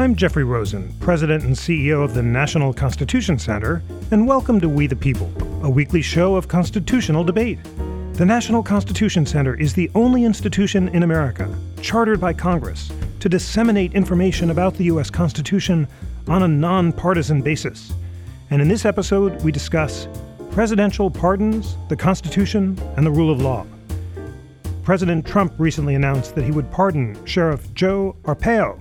[0.00, 4.86] I'm Jeffrey Rosen, President and CEO of the National Constitution Center, and welcome to We
[4.86, 5.30] the People,
[5.62, 7.58] a weekly show of constitutional debate.
[8.14, 12.90] The National Constitution Center is the only institution in America, chartered by Congress,
[13.20, 15.10] to disseminate information about the U.S.
[15.10, 15.86] Constitution
[16.28, 17.92] on a nonpartisan basis.
[18.48, 20.08] And in this episode, we discuss
[20.50, 23.66] presidential pardons, the Constitution, and the rule of law.
[24.82, 28.80] President Trump recently announced that he would pardon Sheriff Joe Arpaio,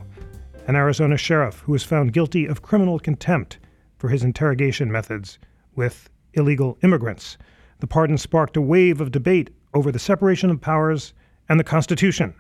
[0.70, 3.58] an Arizona sheriff who was found guilty of criminal contempt
[3.98, 5.40] for his interrogation methods
[5.76, 7.40] with illegal immigrants.
[7.80, 11.16] The pardon sparked a wave of debate over the separation of powers
[11.50, 12.36] and the Constitution.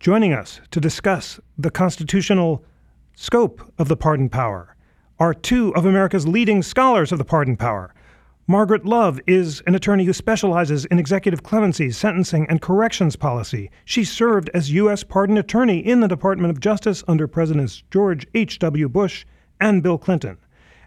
[0.00, 2.62] Joining us to discuss the constitutional
[3.16, 4.76] scope of the pardon power
[5.18, 7.94] are two of America's leading scholars of the pardon power
[8.48, 13.70] Margaret Love is an attorney who specializes in executive clemency, sentencing, and corrections policy.
[13.84, 15.04] She served as U.S.
[15.04, 18.88] pardon attorney in the Department of Justice under Presidents George H.W.
[18.88, 19.24] Bush
[19.60, 20.38] and Bill Clinton.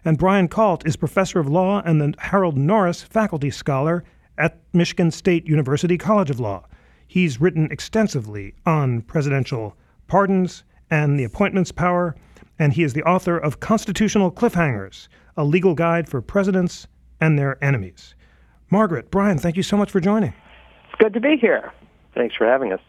[0.04, 4.04] And Brian Kalt is professor of law and the Harold Norris Faculty Scholar
[4.36, 6.66] at Michigan State University College of Law.
[7.08, 9.74] He's written extensively on presidential
[10.08, 12.16] pardons and the appointments power,
[12.58, 16.86] and he is the author of Constitutional Cliffhangers, a legal guide for presidents
[17.20, 18.14] and their enemies.
[18.70, 20.34] Margaret, Brian, thank you so much for joining.
[20.88, 21.72] It's good to be here.
[22.14, 22.80] Thanks for having us.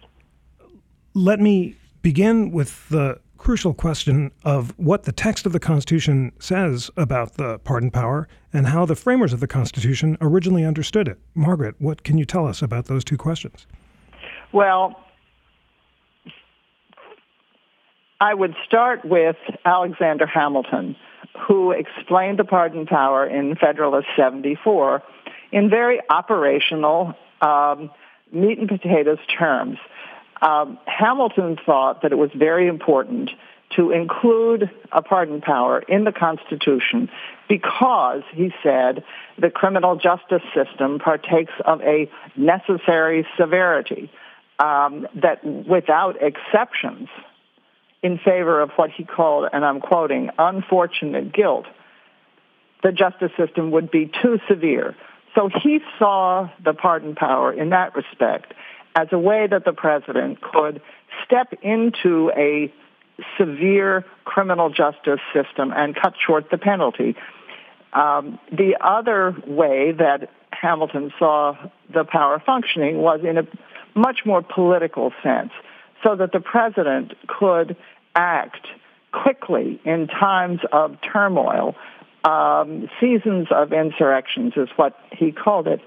[1.13, 6.89] Let me begin with the crucial question of what the text of the Constitution says
[6.97, 11.19] about the pardon power and how the framers of the Constitution originally understood it.
[11.35, 13.67] Margaret, what can you tell us about those two questions?
[14.51, 14.99] Well,
[18.19, 20.95] I would start with Alexander Hamilton,
[21.37, 25.03] who explained the pardon power in Federalist 74
[25.51, 27.89] in very operational, um,
[28.31, 29.77] meat and potatoes terms.
[30.41, 33.31] Um, Hamilton thought that it was very important
[33.75, 37.09] to include a pardon power in the Constitution
[37.49, 39.03] because, he said,
[39.37, 44.09] the criminal justice system partakes of a necessary severity
[44.59, 47.09] um, that without exceptions
[48.03, 51.65] in favor of what he called, and I'm quoting, unfortunate guilt,
[52.83, 54.95] the justice system would be too severe.
[55.35, 58.53] So he saw the pardon power in that respect
[58.95, 60.81] as a way that the president could
[61.25, 62.73] step into a
[63.37, 67.15] severe criminal justice system and cut short the penalty.
[67.93, 71.55] Um, the other way that Hamilton saw
[71.93, 73.47] the power functioning was in a
[73.95, 75.51] much more political sense
[76.03, 77.75] so that the president could
[78.15, 78.67] act
[79.11, 81.75] quickly in times of turmoil.
[82.23, 85.79] Um, seasons of insurrections is what he called it.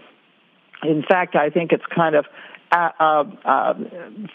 [0.83, 2.25] In fact, I think it's kind of
[2.73, 3.75] uh, uh, uh,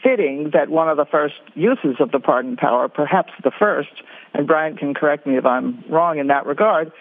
[0.03, 4.03] fitting that one of the first uses of the pardon power, perhaps the first,
[4.33, 6.91] and Brian can correct me if I'm wrong in that regard,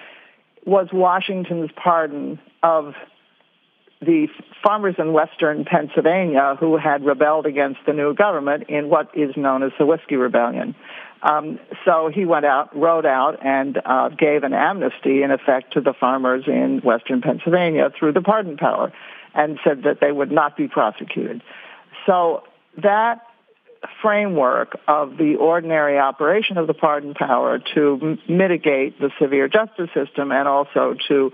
[0.64, 2.94] was Washington's pardon of
[4.00, 4.28] the
[4.62, 9.62] farmers in western Pennsylvania who had rebelled against the new government in what is known
[9.62, 10.74] as the Whiskey Rebellion.
[11.22, 15.80] Um, so he went out, rode out, and uh, gave an amnesty, in effect, to
[15.80, 18.92] the farmers in western Pennsylvania through the pardon power,
[19.34, 21.42] and said that they would not be prosecuted.
[22.04, 22.42] So
[22.82, 23.22] that
[24.02, 30.32] framework of the ordinary operation of the pardon power to mitigate the severe justice system
[30.32, 31.32] and also to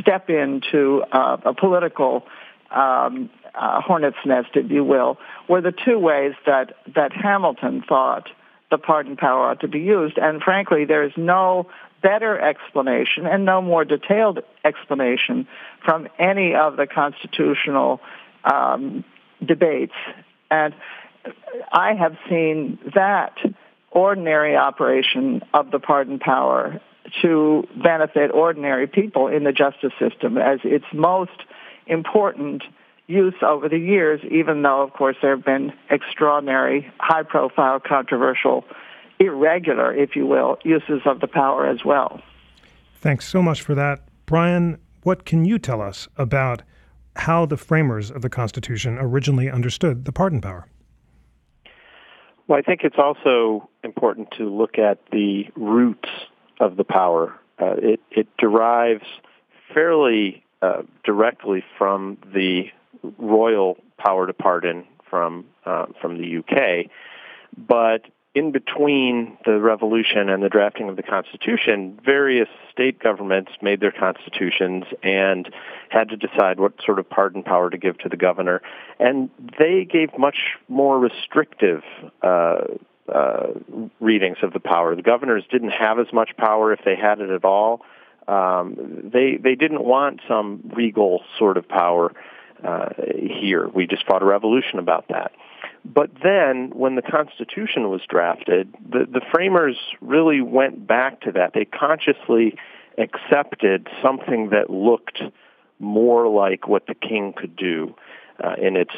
[0.00, 2.26] step into uh, a political
[2.70, 5.18] um, uh, hornet's nest, if you will,
[5.48, 8.28] were the two ways that, that Hamilton thought
[8.70, 10.16] the pardon power ought to be used.
[10.18, 11.68] And frankly, there is no
[12.02, 15.46] better explanation and no more detailed explanation
[15.84, 18.00] from any of the constitutional
[18.44, 19.04] um,
[19.44, 19.94] debates.
[20.50, 20.74] And
[21.72, 23.36] I have seen that
[23.90, 26.80] ordinary operation of the pardon power
[27.22, 31.44] to benefit ordinary people in the justice system as its most
[31.86, 32.62] important
[33.06, 38.64] use over the years, even though, of course, there have been extraordinary, high-profile, controversial,
[39.18, 42.22] irregular, if you will, uses of the power as well.
[42.94, 44.00] Thanks so much for that.
[44.26, 46.62] Brian, what can you tell us about
[47.16, 50.68] how the framers of the Constitution originally understood the pardon power?
[52.46, 56.08] Well, I think it's also important to look at the roots
[56.60, 57.34] of the power.
[57.58, 59.04] Uh, it, it derives
[59.74, 62.70] fairly uh, directly from the
[63.18, 66.90] royal power to pardon from uh, from the UK,
[67.56, 68.02] but
[68.34, 73.90] in between the revolution and the drafting of the Constitution, various state governments made their
[73.90, 75.52] constitutions and
[75.88, 78.62] had to decide what sort of pardon power to give to the governor.
[79.00, 81.82] And they gave much more restrictive
[82.22, 82.62] uh,
[83.14, 83.46] uh,
[84.00, 84.94] readings of the power.
[84.94, 87.82] The governors didn't have as much power if they had it at all.
[88.28, 92.12] Um, they they didn't want some regal sort of power
[92.62, 93.68] uh, here.
[93.68, 95.32] We just fought a revolution about that.
[95.84, 101.52] But then, when the Constitution was drafted, the, the framers really went back to that.
[101.54, 102.56] They consciously
[102.98, 105.22] accepted something that looked
[105.78, 107.94] more like what the king could do
[108.44, 108.92] uh, in its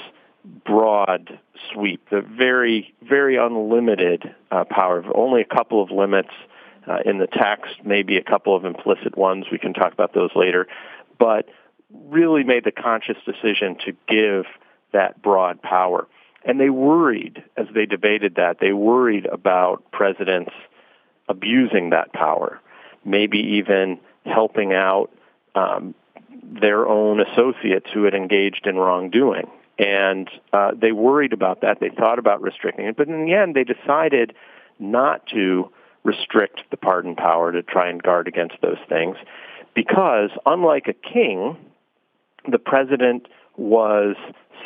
[0.44, 1.38] broad
[1.72, 6.30] sweep, the very, very unlimited uh, power, only a couple of limits
[6.86, 9.46] uh, in the text, maybe a couple of implicit ones.
[9.52, 10.66] We can talk about those later.
[11.18, 11.48] But
[12.08, 14.46] really made the conscious decision to give
[14.92, 16.08] that broad power.
[16.44, 20.50] And they worried, as they debated that, they worried about presidents
[21.28, 22.60] abusing that power,
[23.04, 25.10] maybe even helping out
[25.54, 25.94] um,
[26.42, 29.48] their own associates who had engaged in wrongdoing.
[29.82, 31.80] And uh, they worried about that.
[31.80, 32.96] They thought about restricting it.
[32.96, 34.34] But in the end, they decided
[34.78, 35.70] not to
[36.04, 39.16] restrict the pardon power to try and guard against those things
[39.74, 41.56] because, unlike a king,
[42.48, 43.26] the president
[43.56, 44.16] was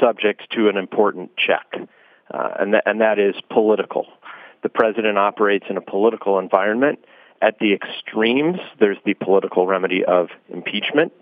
[0.00, 1.66] subject to an important check,
[2.32, 4.06] uh, and, th- and that is political.
[4.62, 6.98] The president operates in a political environment.
[7.42, 11.12] At the extremes, there's the political remedy of impeachment.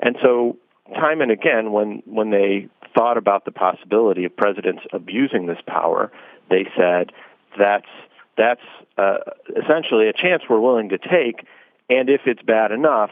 [0.00, 0.56] And so,
[0.94, 6.10] time and again, when, when they thought about the possibility of presidents abusing this power,
[6.48, 7.12] they said
[7.58, 7.88] that's
[8.36, 8.62] that's
[8.96, 9.18] uh,
[9.62, 11.46] essentially a chance we're willing to take,
[11.90, 13.10] and if it's bad enough,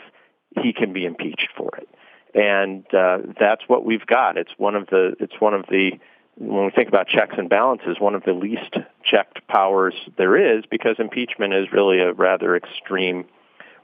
[0.63, 1.89] he can be impeached for it.
[2.35, 4.39] And uh, that's what we've got.
[4.39, 5.93] It's one of the it's one of the
[6.37, 10.65] when we think about checks and balances, one of the least checked powers there is
[10.71, 13.25] because impeachment is really a rather extreme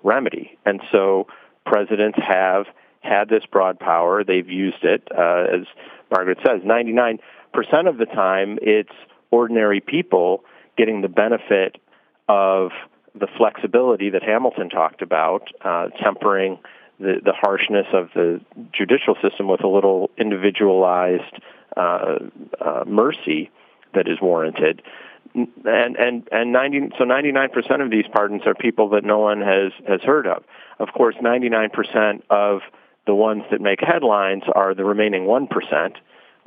[0.04, 0.56] remedy.
[0.64, 1.26] And so
[1.66, 2.66] presidents have
[3.04, 4.24] had this broad power.
[4.24, 5.66] They've used it, uh, as
[6.10, 7.18] Margaret says, 99%
[7.86, 8.92] of the time it's
[9.30, 10.44] ordinary people
[10.76, 11.76] getting the benefit
[12.28, 12.70] of
[13.14, 16.58] the flexibility that Hamilton talked about, uh, tempering
[16.98, 18.40] the, the harshness of the
[18.72, 21.40] judicial system with a little individualized
[21.76, 22.18] uh,
[22.60, 23.50] uh, mercy
[23.94, 24.82] that is warranted.
[25.34, 29.72] And and and 90 so 99% of these pardons are people that no one has
[29.88, 30.44] has heard of.
[30.78, 32.60] Of course, 99% of
[33.06, 35.96] the ones that make headlines are the remaining 1%,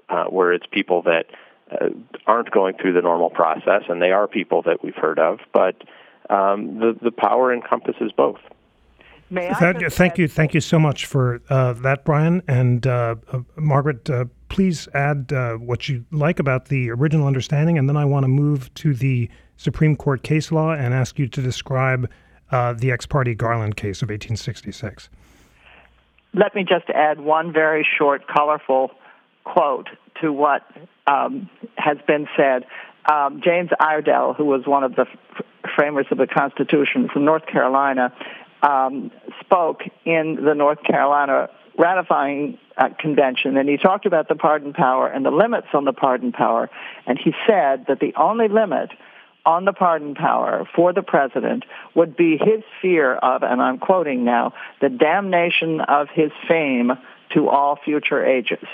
[0.09, 1.25] uh, where it's people that
[1.71, 1.89] uh,
[2.25, 5.39] aren't going through the normal process, and they are people that we've heard of.
[5.53, 5.75] But
[6.29, 8.39] um, the the power encompasses both.
[9.29, 13.39] May I thank you, thank you so much for uh, that, Brian and uh, uh
[13.57, 14.09] Margaret.
[14.09, 18.23] Uh, please add uh, what you like about the original understanding, and then I want
[18.23, 22.09] to move to the Supreme Court case law and ask you to describe
[22.49, 25.09] the ex parte Garland case of 1866.
[26.33, 28.91] Let me just add one very short, colorful
[29.43, 29.87] quote
[30.21, 30.63] to what
[31.07, 32.65] um, has been said.
[33.11, 35.45] Um, James Iredell, who was one of the f-
[35.75, 38.13] framers of the Constitution from North Carolina,
[38.61, 44.73] um, spoke in the North Carolina ratifying uh, convention, and he talked about the pardon
[44.73, 46.69] power and the limits on the pardon power,
[47.05, 48.89] and he said that the only limit
[49.47, 51.63] on the pardon power for the president
[51.95, 56.91] would be his fear of, and I'm quoting now, the damnation of his fame
[57.33, 58.67] to all future ages.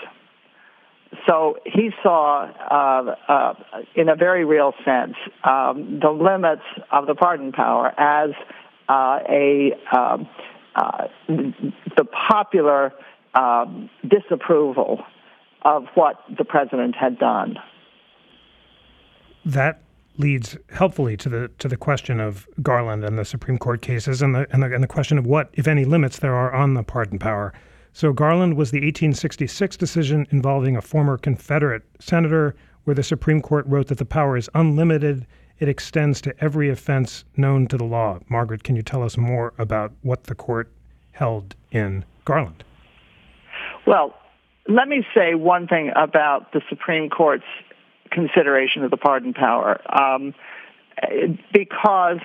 [1.28, 3.54] So he saw, uh, uh,
[3.94, 8.32] in a very real sense, um, the limits of the pardon power as
[8.90, 10.28] uh, a um,
[10.76, 12.94] uh, the popular
[13.36, 15.04] um, disapproval
[15.62, 17.60] of what the president had done.
[19.46, 19.83] That
[20.18, 24.36] leads helpfully to the to the question of Garland and the Supreme Court cases and
[24.36, 26.84] the, and the and the question of what, if any, limits there are on the
[26.84, 27.54] pardon power.
[27.94, 32.56] So Garland was the 1866 decision involving a former Confederate senator
[32.86, 35.28] where the Supreme Court wrote that the power is unlimited
[35.60, 38.20] it extends to every offense known to the law.
[38.30, 40.70] Margaret, can you tell us more about what the court
[41.12, 42.64] held in Garland?
[43.86, 44.14] Well,
[44.68, 47.46] let me say one thing about the Supreme Court's
[48.14, 50.34] consideration of the pardon power, um,
[51.52, 52.20] because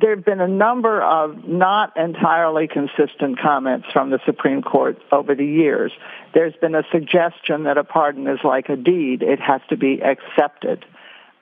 [0.00, 5.34] there have been a number of not entirely consistent comments from the Supreme Court over
[5.34, 5.92] the years.
[6.32, 9.22] There's been a suggestion that a pardon is like a deed.
[9.22, 10.84] It has to be accepted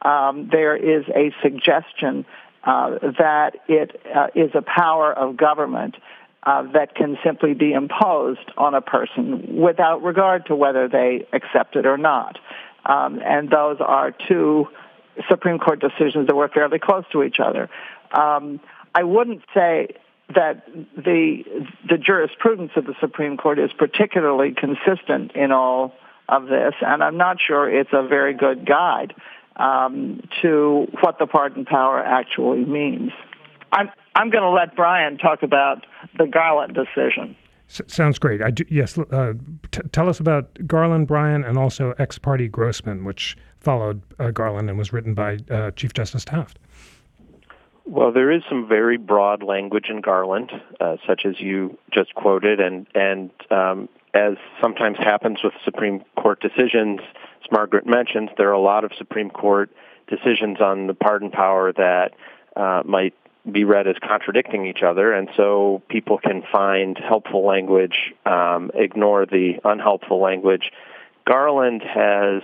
[0.03, 2.25] um, there is a suggestion
[2.65, 5.97] uh, that it uh, is a power of government
[6.45, 11.77] uh, that can simply be imposed on a person without regard to whether they accept
[11.77, 12.39] it or not.
[12.85, 14.69] Um, and those are two
[15.29, 17.69] Supreme Court decisions that were fairly close to each other.
[18.13, 18.61] Um,
[18.95, 19.89] I wouldn't say
[20.35, 20.67] that
[20.97, 21.45] the
[21.89, 25.95] the jurisprudence of the Supreme Court is particularly consistent in all
[26.29, 29.15] of this, and I'm not sure it's a very good guide
[29.57, 33.13] um, to what the pardon power actually means.
[33.73, 35.85] I'm, I'm going to let Brian talk about
[36.17, 37.37] the Garland decision.
[37.69, 38.43] S- sounds great.
[38.43, 39.35] I do, yes, uh,
[39.71, 44.69] t- tell us about Garland, Brian, and also ex parte Grossman, which followed uh, Garland
[44.69, 46.59] and was written by uh, Chief Justice Taft.
[47.85, 52.61] Well, there is some very broad language in Garland, uh, such as you just quoted,
[52.61, 58.53] and and um, as sometimes happens with Supreme Court decisions, as Margaret mentions, there are
[58.53, 59.71] a lot of Supreme Court
[60.07, 62.13] decisions on the pardon power that
[62.57, 63.15] uh, might
[63.53, 69.27] be read as contradicting each other, and so people can find helpful language, um, ignore
[69.27, 70.71] the unhelpful language.
[71.27, 72.43] Garland has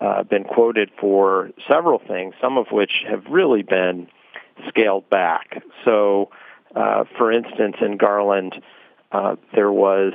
[0.00, 4.08] uh, been quoted for several things, some of which have really been
[4.68, 5.62] scaled back.
[5.84, 6.30] So,
[6.74, 8.60] uh, for instance, in Garland,
[9.12, 10.12] uh, there was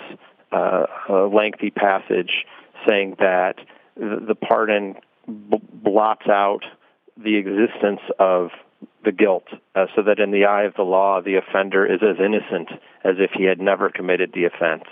[0.52, 2.46] uh, a lengthy passage
[2.88, 3.56] saying that
[3.96, 4.96] the pardon
[5.28, 6.64] b- blots out
[7.18, 8.52] the existence of
[9.04, 9.46] the guilt,
[9.76, 12.70] uh, so that in the eye of the law, the offender is as innocent
[13.04, 14.84] as if he had never committed the offense.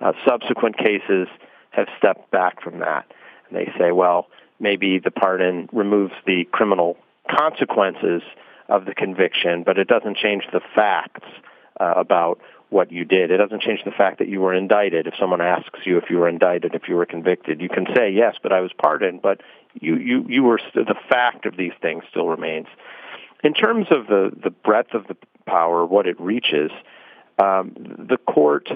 [0.00, 1.28] Uh, subsequent cases
[1.70, 3.06] have stepped back from that,
[3.48, 4.26] and they say, well,
[4.58, 6.96] maybe the pardon removes the criminal
[7.30, 8.22] consequences
[8.68, 11.26] of the conviction, but it doesn't change the facts
[11.80, 13.30] uh, about what you did.
[13.30, 15.06] It doesn't change the fact that you were indicted.
[15.06, 18.10] If someone asks you if you were indicted, if you were convicted, you can say
[18.10, 19.22] yes, but I was pardoned.
[19.22, 19.40] But
[19.74, 22.66] you you you were st- the fact of these things still remains.
[23.46, 26.72] In terms of the the breadth of the power, what it reaches,
[27.38, 28.68] um, the court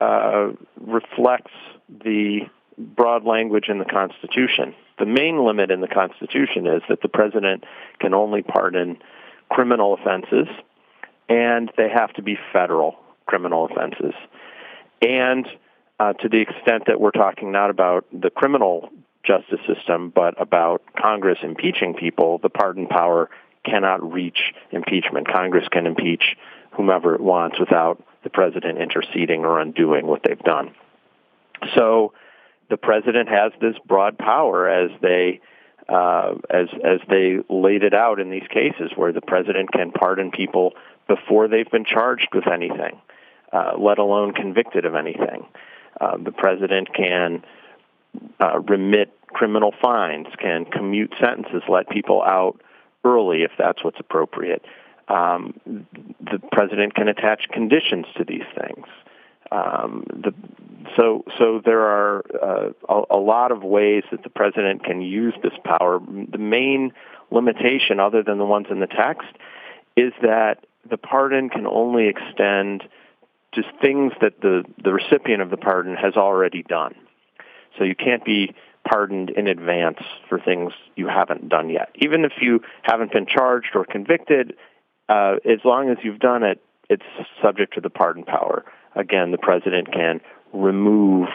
[0.00, 0.50] uh,
[0.80, 1.50] reflects
[1.88, 2.42] the
[2.78, 4.76] broad language in the Constitution.
[5.00, 7.64] The main limit in the Constitution is that the president
[7.98, 8.98] can only pardon
[9.50, 10.46] criminal offenses,
[11.28, 12.94] and they have to be federal
[13.26, 14.14] criminal offenses.
[15.00, 15.48] And
[15.98, 18.88] uh, to the extent that we're talking not about the criminal
[19.24, 23.28] justice system, but about Congress impeaching people, the pardon power
[23.64, 25.28] cannot reach impeachment.
[25.28, 26.36] Congress can impeach
[26.72, 30.74] whomever it wants without the president interceding or undoing what they've done.
[31.74, 32.12] So
[32.70, 35.40] the president has this broad power as they
[35.88, 40.30] uh, as as they laid it out in these cases, where the president can pardon
[40.30, 40.72] people
[41.08, 43.00] before they've been charged with anything,
[43.52, 45.44] uh, let alone convicted of anything.
[46.00, 47.44] Uh, the president can
[48.40, 52.60] uh, remit criminal fines, can commute sentences, let people out
[53.04, 54.64] early if that's what's appropriate.
[55.08, 58.86] Um, the president can attach conditions to these things.
[59.50, 60.32] Um, the,
[60.96, 65.34] so, so there are uh, a, a lot of ways that the president can use
[65.42, 66.00] this power.
[66.00, 66.92] The main
[67.30, 69.28] limitation, other than the ones in the text,
[69.96, 72.84] is that the pardon can only extend
[73.52, 76.94] to things that the, the recipient of the pardon has already done.
[77.78, 78.54] So you can't be
[78.88, 79.98] pardoned in advance
[80.28, 81.90] for things you haven't done yet.
[81.96, 84.54] Even if you haven't been charged or convicted,
[85.08, 86.60] uh, as long as you've done it,
[86.90, 87.04] it's
[87.40, 88.64] subject to the pardon power.
[88.94, 90.20] Again, the president can
[90.52, 91.28] remove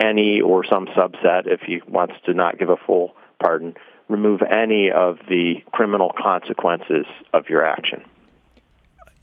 [0.00, 3.74] any or some subset, if he wants to not give a full pardon,
[4.08, 8.04] remove any of the criminal consequences of your action.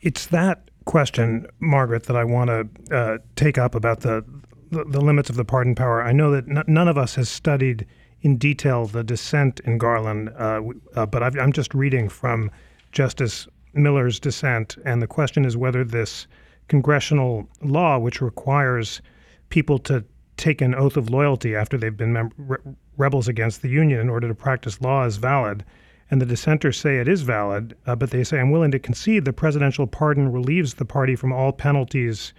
[0.02, 4.26] It's that question, Margaret, that I want to uh, take up about the,
[4.74, 6.04] the, limits of the pardon power.
[6.04, 7.86] I know that n- none of us has studied
[8.22, 10.62] in detail the dissent in Garland, uh,
[10.96, 12.50] uh, but i am just reading from
[12.92, 16.28] Justice Miller's dissent, and the question is whether this
[16.68, 19.02] congressional law, which requires
[19.50, 20.04] people to
[20.38, 22.58] take an oath of loyalty after they've been mem- re-
[22.98, 25.64] rebels against the Union in order to practice law, is valid.
[26.10, 29.26] And the dissenters say it is valid, uh, but they say, I'm willing to concede
[29.26, 32.34] the presidential pardon relieves the party from all penalties,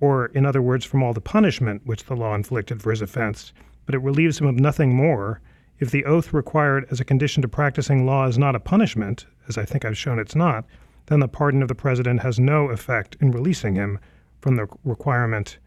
[0.00, 3.52] or in other words, from all the punishment which the law inflicted for his offense,
[3.84, 5.40] but it relieves him of nothing more.
[5.78, 9.58] If the oath required as a condition to practicing law is not a punishment, as
[9.58, 10.64] I think I've shown it's not,
[11.06, 13.98] then the pardon of the president has no effect in releasing him
[14.40, 15.58] from the requirement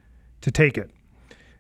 [0.41, 0.91] to take it.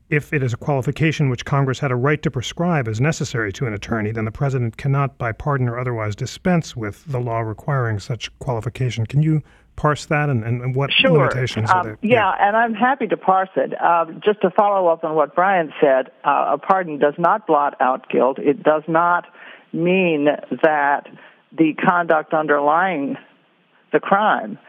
[0.09, 3.67] If it is a qualification which Congress had a right to prescribe as necessary to
[3.67, 7.99] an attorney, then the president cannot, by pardon or otherwise, dispense with the law requiring
[7.99, 9.05] such qualification.
[9.05, 9.43] Can you
[9.79, 11.11] parse that and, and what sure.
[11.11, 11.97] limitations um, are there?
[12.01, 13.73] Yeah, yeah, and I'm happy to parse it.
[13.79, 17.79] Uh, just to follow up on what Brian said, uh, a pardon does not blot
[17.79, 18.39] out guilt.
[18.39, 19.25] It does not
[19.71, 20.25] mean
[20.63, 21.07] that
[21.57, 23.15] the conduct underlying
[23.93, 24.59] the crime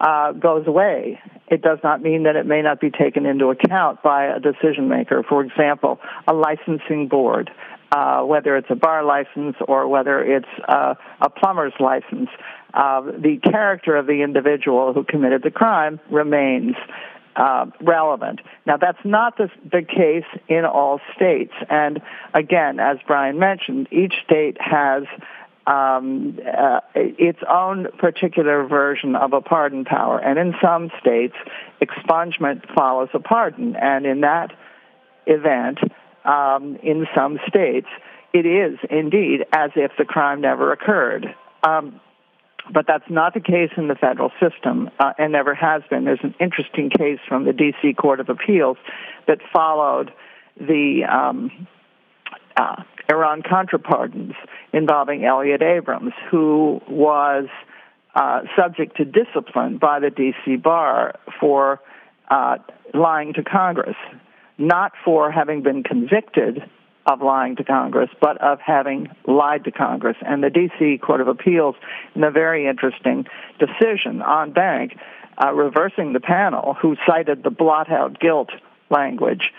[0.00, 1.20] uh, goes away.
[1.48, 4.88] It does not mean that it may not be taken into account by a decision
[4.88, 5.22] maker.
[5.28, 7.50] For example, a licensing board,
[7.92, 12.28] uh, whether it's a bar license or whether it's uh, a plumber's license,
[12.74, 16.76] uh, the character of the individual who committed the crime remains.
[17.38, 18.40] uh, relevant.
[18.66, 21.52] Now, that's not the, the case in all states.
[21.70, 22.02] And
[22.34, 25.04] again, as Brian mentioned, each state has
[25.68, 30.18] um, uh, its own particular version of a pardon power.
[30.18, 31.34] And in some states,
[31.80, 33.76] expungement follows a pardon.
[33.76, 34.52] And in that
[35.26, 35.78] event,
[36.24, 37.86] um, in some states,
[38.32, 41.34] it is indeed as if the crime never occurred.
[41.62, 42.00] Um,
[42.72, 46.04] but that's not the case in the federal system uh, and never has been.
[46.04, 47.94] There's an interesting case from the D.C.
[47.94, 48.76] Court of Appeals
[49.26, 50.12] that followed
[50.56, 51.66] the um,
[52.56, 54.34] uh, Iran Contra pardons
[54.72, 57.46] involving Elliott Abrams, who was
[58.14, 60.56] uh, subject to discipline by the D.C.
[60.56, 61.80] bar for
[62.30, 62.58] uh,
[62.92, 63.96] lying to Congress,
[64.58, 66.62] not for having been convicted
[67.08, 70.16] of lying to Congress, but of having lied to Congress.
[70.20, 70.98] And the D.C.
[70.98, 71.74] Court of Appeals,
[72.14, 73.26] in a very interesting
[73.58, 74.94] decision en banc,
[75.42, 78.50] uh, reversing the panel, who cited the blot out guilt
[78.90, 79.52] language,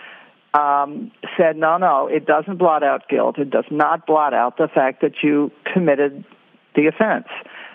[0.54, 3.38] um, said, no, no, it doesn't blot out guilt.
[3.38, 6.24] It does not blot out the fact that you committed
[6.76, 7.26] the offense.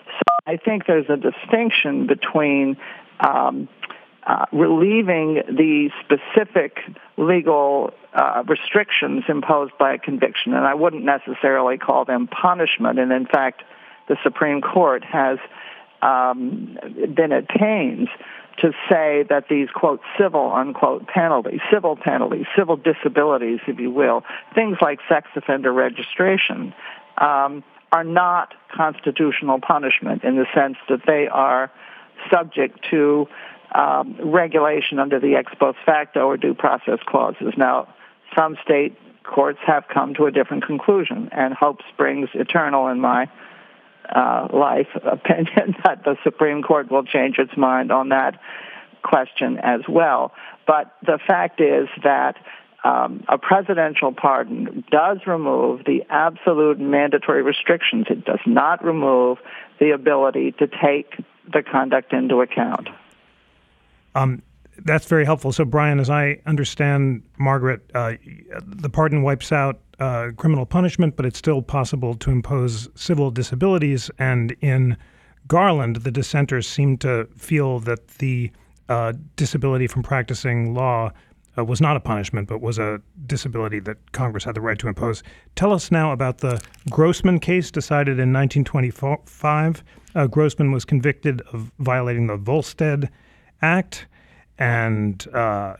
[0.06, 2.76] So I think there's a distinction between
[3.20, 3.68] um,
[4.26, 6.78] uh, relieving the specific
[7.16, 12.98] legal uh, restrictions imposed by a conviction, and I wouldn't necessarily call them punishment.
[12.98, 13.62] And in fact,
[14.08, 15.38] the Supreme Court has
[16.02, 16.76] um,
[17.14, 18.08] been at pains
[18.58, 24.24] to say that these quote civil unquote penalties, civil penalties, civil disabilities, if you will,
[24.54, 26.74] things like sex offender registration,
[27.18, 31.70] um, are not constitutional punishment in the sense that they are
[32.32, 33.28] subject to
[33.76, 37.52] um, regulation under the ex post facto or due process clauses.
[37.56, 37.88] Now,
[38.36, 43.28] some state courts have come to a different conclusion, and hope springs eternal in my
[44.14, 48.40] uh, life opinion that the Supreme Court will change its mind on that
[49.02, 50.32] question as well.
[50.66, 52.36] But the fact is that
[52.84, 58.06] um, a presidential pardon does remove the absolute mandatory restrictions.
[58.08, 59.38] It does not remove
[59.80, 61.14] the ability to take
[61.52, 62.88] the conduct into account.
[64.16, 64.42] Um,
[64.84, 65.52] that's very helpful.
[65.52, 68.14] So, Brian, as I understand, Margaret, uh,
[68.62, 74.10] the pardon wipes out uh, criminal punishment, but it's still possible to impose civil disabilities.
[74.18, 74.96] And in
[75.48, 78.50] Garland, the dissenters seem to feel that the
[78.88, 81.10] uh, disability from practicing law
[81.58, 84.88] uh, was not a punishment, but was a disability that Congress had the right to
[84.88, 85.22] impose.
[85.54, 89.84] Tell us now about the Grossman case decided in 1925.
[90.14, 93.10] Uh, Grossman was convicted of violating the Volstead
[93.62, 94.06] Act,
[94.58, 95.74] and uh,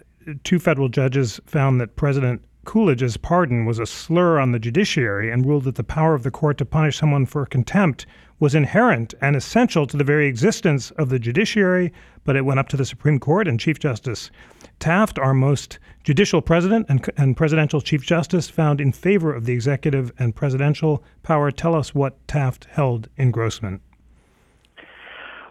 [0.45, 5.47] two federal judges found that President Coolidge's pardon was a slur on the judiciary and
[5.47, 8.07] ruled that the power of the court to punish someone for contempt
[8.41, 11.93] was inherent and essential to the very existence of the judiciary,
[12.25, 14.31] but it went up to the Supreme Court and Chief Justice
[14.79, 19.55] Taft, our most judicial president and, and presidential Chief Justice, found in favor of the
[19.55, 21.51] executive and presidential power.
[21.51, 23.81] Tell us what Taft held in Grossman.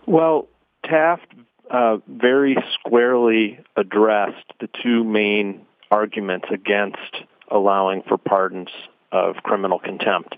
[0.05, 0.47] Well,
[0.83, 1.33] Taft
[1.69, 6.97] uh, very squarely addressed the two main arguments against
[7.49, 8.69] allowing for pardons
[9.12, 10.36] of criminal contempt.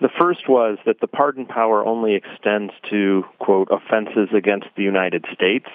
[0.00, 5.24] The first was that the pardon power only extends to, quote, offenses against the United
[5.32, 5.66] States.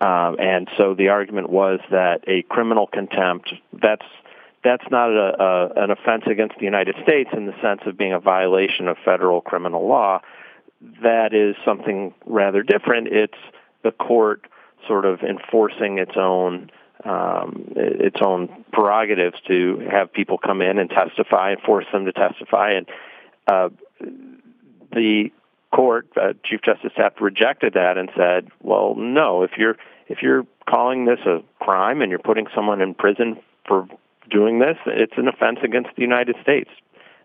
[0.00, 4.06] Um, and so the argument was that a criminal contempt, that's,
[4.64, 8.12] that's not a, a, an offense against the United States in the sense of being
[8.12, 10.20] a violation of federal criminal law.
[11.02, 13.08] That is something rather different.
[13.08, 13.38] It's
[13.82, 14.46] the court
[14.86, 16.70] sort of enforcing its own
[17.04, 22.12] um, its own prerogatives to have people come in and testify and force them to
[22.12, 22.72] testify.
[22.72, 22.88] And
[23.46, 23.68] uh,
[24.92, 25.30] the
[25.72, 29.42] court, uh, Chief Justice Taft, rejected that and said, "Well, no.
[29.42, 29.76] If you're
[30.08, 33.86] if you're calling this a crime and you're putting someone in prison for
[34.28, 36.70] doing this, it's an offense against the United States,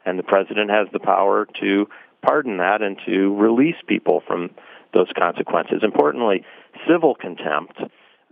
[0.06, 1.90] and the president has the power to
[2.22, 4.52] pardon that and to release people from."
[4.94, 5.84] Those consequences.
[5.84, 6.46] Importantly,
[6.88, 7.80] civil contempt,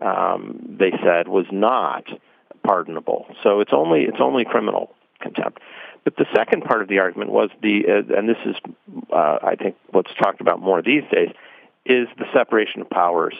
[0.01, 2.05] um, they said, was not
[2.63, 3.25] pardonable.
[3.43, 5.59] So it's only it's only criminal contempt.
[6.03, 8.55] But the second part of the argument was the, uh, and this is,
[9.13, 11.29] uh, I think, what's talked about more these days,
[11.85, 13.35] is the separation of powers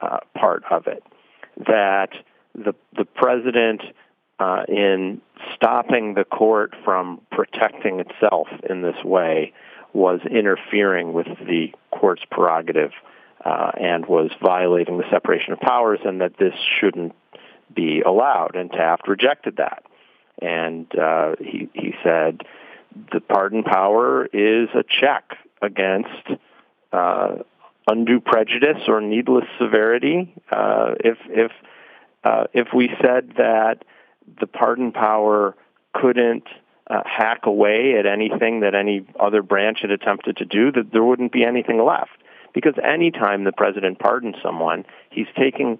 [0.00, 1.02] uh, part of it.
[1.66, 2.10] That
[2.54, 3.82] the the president,
[4.38, 5.20] uh, in
[5.54, 9.52] stopping the court from protecting itself in this way,
[9.98, 12.92] was interfering with the court's prerogative
[13.44, 17.14] uh, and was violating the separation of powers, and that this shouldn't
[17.74, 18.54] be allowed.
[18.54, 19.82] And Taft rejected that,
[20.40, 22.42] and uh, he he said
[23.12, 26.40] the pardon power is a check against
[26.92, 27.36] uh,
[27.88, 30.32] undue prejudice or needless severity.
[30.52, 31.52] If if
[32.54, 33.84] if we said that
[34.40, 35.56] the pardon power
[35.92, 36.46] couldn't
[36.90, 41.04] uh, hack away at anything that any other branch had attempted to do, that there
[41.04, 42.16] wouldn't be anything left.
[42.54, 45.78] Because anytime the president pardons someone, he's taking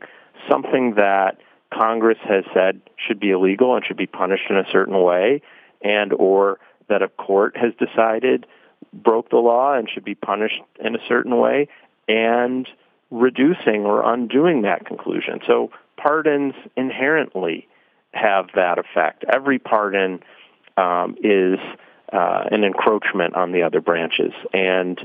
[0.48, 1.38] something that
[1.72, 5.42] Congress has said should be illegal and should be punished in a certain way,
[5.82, 8.46] and or that a court has decided
[8.92, 11.68] broke the law and should be punished in a certain way,
[12.06, 12.68] and
[13.10, 15.40] reducing or undoing that conclusion.
[15.46, 17.66] So pardons inherently
[18.12, 19.24] have that effect.
[19.32, 20.20] Every pardon
[20.78, 21.58] um, is
[22.12, 25.00] uh, an encroachment on the other branches, and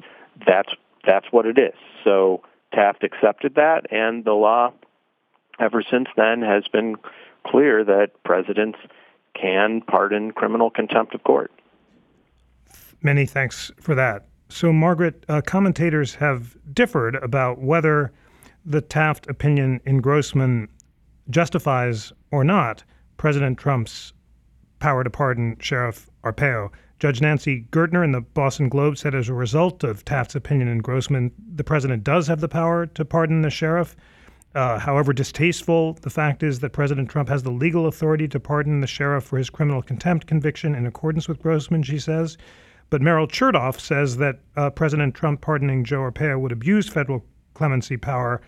[0.46, 0.70] that's
[1.06, 1.74] that's what it is.
[2.04, 4.72] So Taft accepted that, and the law
[5.60, 6.96] ever since then has been
[7.46, 8.80] clear that presidents
[9.40, 11.52] can pardon criminal contempt of court.
[13.02, 14.28] Many thanks for that.
[14.50, 18.14] So, Margaret, uh, commentators have differed about whether
[18.66, 20.70] the Taft opinion in Grossman
[21.30, 22.84] justifies or not
[23.18, 24.14] President Trump's
[24.84, 26.70] power to pardon Sheriff Arpaio.
[27.00, 30.80] Judge Nancy Gertner in the Boston Globe said as a result of Taft's opinion in
[30.80, 33.96] Grossman, the president does have the power to pardon the sheriff.
[34.56, 38.82] Uh, however distasteful the fact is that President Trump has the legal authority to pardon
[38.82, 42.38] the sheriff for his criminal contempt conviction in accordance with Grossman, she says.
[42.90, 47.96] But Meryl Chertoff says that uh, President Trump pardoning Joe Arpaio would abuse federal clemency
[47.96, 48.42] power,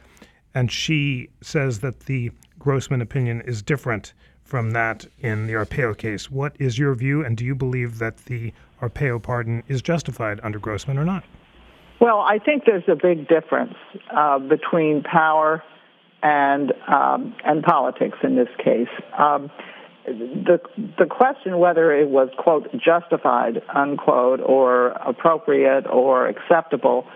[0.54, 4.14] and she says that the Grossman opinion is different
[4.46, 6.32] from that in the Arpaio case.
[6.32, 10.60] What is your view, and do you believe that the Arpaio pardon is justified under
[10.60, 11.24] Grossman or not?
[12.00, 13.76] Well, I think there's a big difference
[14.16, 15.64] uh, between power
[16.22, 18.90] and um, and politics in this case.
[19.18, 19.50] Um,
[20.06, 20.60] the
[21.00, 27.08] the question whether it was quote justified unquote or appropriate or acceptable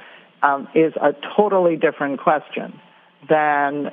[0.41, 2.79] um, is a totally different question
[3.29, 3.91] than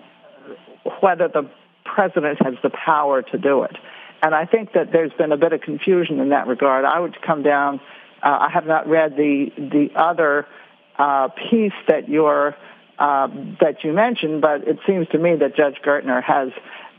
[1.00, 1.50] whether the
[1.94, 3.76] president has the power to do it.
[4.22, 6.84] And I think that there's been a bit of confusion in that regard.
[6.84, 7.80] I would come down.
[8.22, 10.46] Uh, I have not read the the other
[10.98, 12.56] uh, piece that you're
[12.98, 13.28] uh,
[13.60, 16.50] that you mentioned, but it seems to me that Judge Gertner has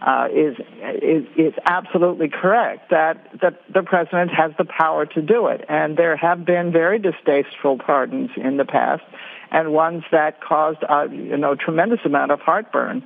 [0.01, 0.55] uh, is,
[1.01, 5.97] is is absolutely correct that that the president has the power to do it, and
[5.97, 9.03] there have been very distasteful pardons in the past,
[9.49, 13.03] and ones that caused uh, you know tremendous amount of heartburn.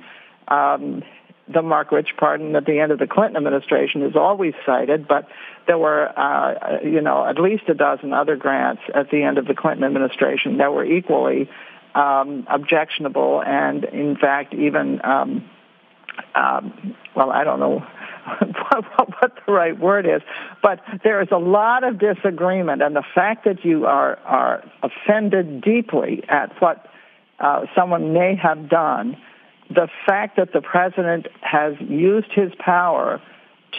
[0.48, 1.02] Um,
[1.52, 5.28] the Marc Rich pardon at the end of the Clinton administration is always cited, but
[5.66, 9.46] there were, uh, you know, at least a dozen other grants at the end of
[9.46, 11.48] the Clinton administration that were equally
[11.94, 15.48] um, objectionable and, in fact, even, um,
[16.34, 17.84] um, well, I don't know
[19.18, 20.22] what the right word is,
[20.62, 25.60] but there is a lot of disagreement, and the fact that you are are offended
[25.60, 26.86] deeply at what
[27.40, 29.16] uh, someone may have done
[29.68, 33.20] the fact that the president has used his power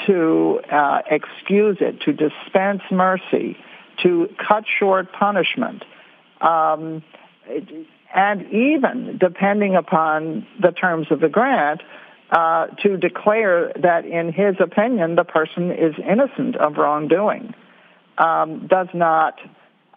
[0.08, 3.58] to uh, excuse it, to dispense mercy,
[4.02, 5.84] to cut short punishment,
[6.42, 7.04] um,
[8.14, 11.82] and even, depending upon the terms of the grant,
[12.32, 17.54] uh, to declare that, in his opinion, the person is innocent of wrongdoing,
[18.18, 19.40] um, does not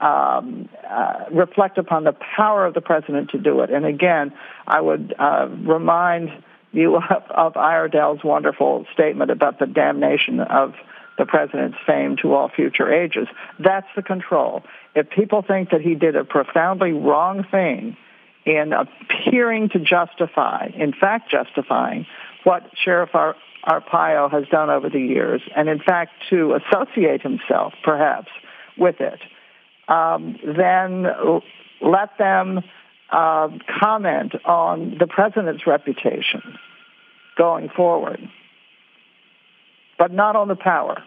[0.01, 3.71] um, uh, reflect upon the power of the president to do it.
[3.71, 4.33] And again,
[4.67, 6.31] I would uh, remind
[6.73, 10.75] you of, of Iredell's wonderful statement about the damnation of
[11.19, 13.27] the president's fame to all future ages.
[13.59, 14.63] That's the control.
[14.95, 17.97] If people think that he did a profoundly wrong thing
[18.45, 22.07] in appearing to justify, in fact justifying,
[22.45, 27.73] what Sheriff Ar- Arpaio has done over the years, and in fact to associate himself,
[27.83, 28.29] perhaps,
[28.77, 29.21] with it,
[29.89, 31.07] um, then
[31.81, 32.61] let them
[33.11, 33.49] uh,
[33.81, 36.59] comment on the president's reputation
[37.37, 38.21] going forward,
[39.99, 41.03] but not on the power.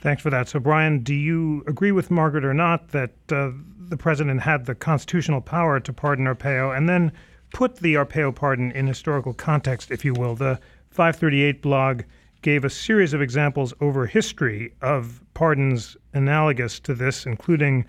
[0.00, 0.48] Thanks for that.
[0.48, 4.74] So, Brian, do you agree with Margaret or not that uh, the president had the
[4.74, 7.12] constitutional power to pardon Arpaio and then
[7.54, 10.34] put the Arpaio pardon in historical context, if you will?
[10.34, 12.02] The 538 blog
[12.44, 17.86] gave a series of examples over history of pardons analogous to this, including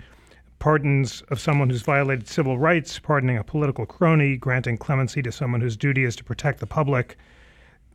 [0.60, 5.60] pardons of someone who's violated civil rights, pardoning a political crony, granting clemency to someone
[5.60, 7.18] whose duty is to protect the public.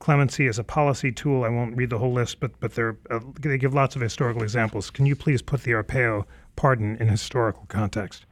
[0.00, 1.44] Clemency is a policy tool.
[1.44, 2.92] I won't read the whole list, but but uh,
[3.40, 4.90] they give lots of historical examples.
[4.90, 8.26] Can you please put the Arpaio pardon in historical context?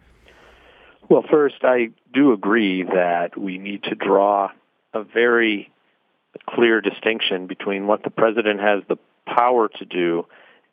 [1.09, 4.51] Well, first, I do agree that we need to draw
[4.93, 5.71] a very
[6.47, 8.97] clear distinction between what the president has the
[9.27, 10.27] power to do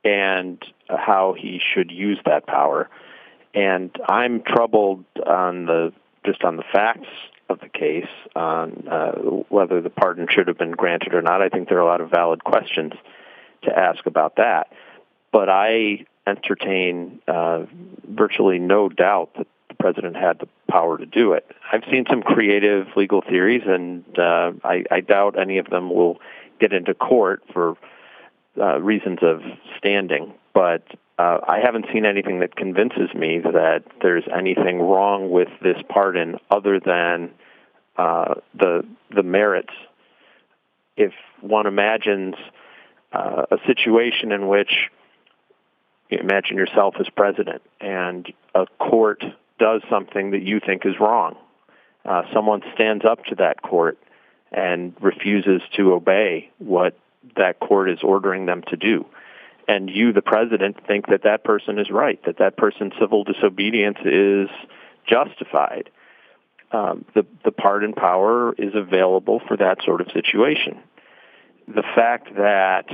[0.03, 2.89] and how he should use that power.
[3.53, 5.93] And I'm troubled on the
[6.25, 7.07] just on the facts
[7.49, 9.11] of the case, on uh,
[9.49, 11.41] whether the pardon should have been granted or not.
[11.41, 12.93] I think there are a lot of valid questions
[13.63, 14.71] to ask about that.
[15.31, 17.65] But I entertain uh,
[18.07, 21.45] virtually no doubt that the president had the power to do it.
[21.71, 26.19] I've seen some creative legal theories, and uh, I, I doubt any of them will
[26.59, 27.75] get into court for
[28.59, 29.41] uh, reasons of
[29.77, 30.33] standing.
[30.53, 30.83] But
[31.17, 36.37] uh, I haven't seen anything that convinces me that there's anything wrong with this pardon
[36.49, 37.31] other than
[37.97, 39.73] uh, the the merits.
[40.97, 42.35] If one imagines
[43.11, 44.89] uh, a situation in which
[46.09, 49.23] you imagine yourself as president and a court
[49.59, 51.35] does something that you think is wrong,
[52.03, 53.97] uh, someone stands up to that court
[54.51, 56.97] and refuses to obey what
[57.35, 59.05] that court is ordering them to do
[59.67, 63.97] and you, the president, think that that person is right, that that person's civil disobedience
[64.05, 64.49] is
[65.07, 65.89] justified.
[66.71, 70.79] Um, the, the pardon power is available for that sort of situation.
[71.67, 72.85] The fact that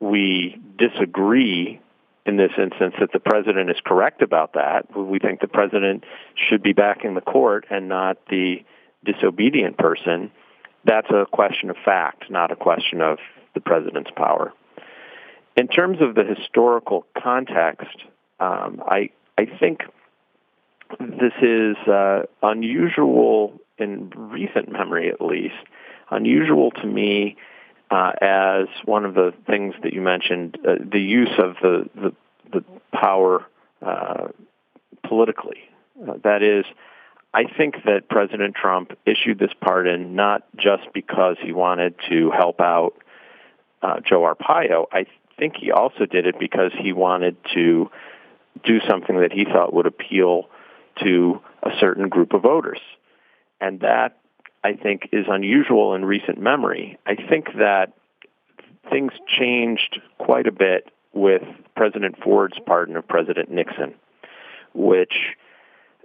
[0.00, 1.80] we disagree
[2.28, 6.62] in this instance that the president is correct about that, we think the president should
[6.62, 8.62] be backing the court and not the
[9.02, 10.30] disobedient person,
[10.84, 13.18] that's a question of fact, not a question of
[13.54, 14.52] the president's power.
[15.56, 17.96] In terms of the historical context,
[18.40, 19.80] um, I I think
[21.00, 25.56] this is uh, unusual in recent memory, at least.
[26.10, 27.36] Unusual to me
[27.90, 32.14] uh, as one of the things that you mentioned, uh, the use of the the,
[32.52, 33.44] the power
[33.84, 34.28] uh,
[35.06, 35.58] politically.
[36.00, 36.64] Uh, that is,
[37.32, 42.60] I think that President Trump issued this pardon not just because he wanted to help
[42.60, 42.94] out
[43.82, 44.86] uh, Joe Arpaio.
[44.92, 45.06] I
[45.38, 47.90] think he also did it because he wanted to
[48.64, 50.48] do something that he thought would appeal
[51.02, 52.80] to a certain group of voters.
[53.60, 54.18] And that,
[54.64, 56.98] I think, is unusual in recent memory.
[57.06, 57.92] I think that
[58.90, 61.42] things changed quite a bit with
[61.76, 63.94] President Ford's pardon of President Nixon,
[64.74, 65.14] which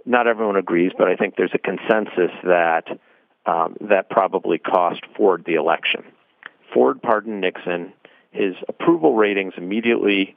[0.06, 2.84] not everyone agrees, but I think there's a consensus that
[3.46, 6.02] um, that probably cost Ford the election.
[6.72, 7.92] Ford pardoned Nixon
[8.34, 10.36] his approval ratings immediately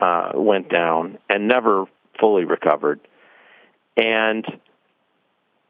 [0.00, 1.84] uh, went down and never
[2.18, 3.00] fully recovered.
[3.96, 4.44] And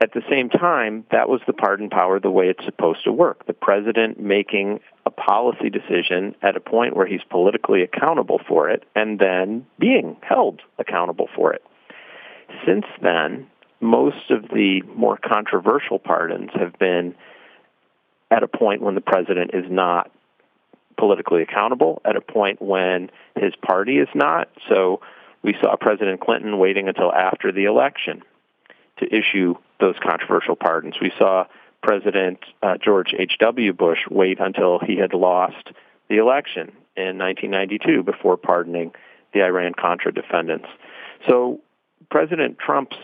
[0.04, 3.46] at the same time, that was the pardon power the way it's supposed to work.
[3.46, 8.82] The president making a policy decision at a point where he's politically accountable for it
[8.94, 11.64] and then being held accountable for it.
[12.66, 13.46] Since then,
[13.80, 17.14] most of the more controversial pardons have been
[18.30, 20.10] at a point when the president is not
[20.98, 24.50] politically accountable at a point when his party is not.
[24.68, 25.00] So
[25.42, 28.22] we saw President Clinton waiting until after the election
[28.98, 30.96] to issue those controversial pardons.
[31.00, 31.46] We saw
[31.82, 33.72] President uh, George H.W.
[33.72, 35.68] Bush wait until he had lost
[36.08, 38.92] the election in 1992 before pardoning
[39.32, 40.68] the Iran-Contra defendants.
[41.28, 41.60] So
[42.10, 42.96] President Trump's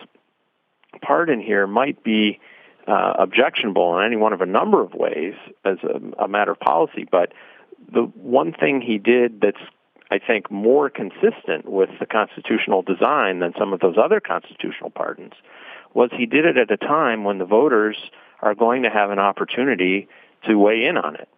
[1.03, 2.41] pardon here might be
[2.87, 6.61] uh, objectionable in any one of a number of ways as a, a matter of
[6.61, 7.33] policy, but
[7.93, 9.61] the one thing he did that's
[10.11, 15.35] I think more consistent with the constitutional design than some of those other constitutional pardons
[15.95, 17.97] was he did it at a time when the voters
[18.43, 20.09] are going to have an opportunity
[20.47, 21.29] to weigh in on it.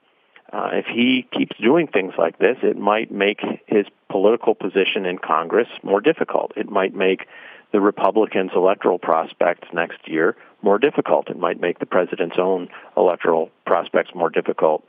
[0.53, 5.19] Uh, if he keeps doing things like this, it might make his political position in
[5.19, 6.53] Congress more difficult.
[6.57, 7.27] It might make
[7.73, 11.31] the Republicans' electoral prospects next year more difficult.
[11.31, 14.85] It might make the president's own electoral prospects more difficult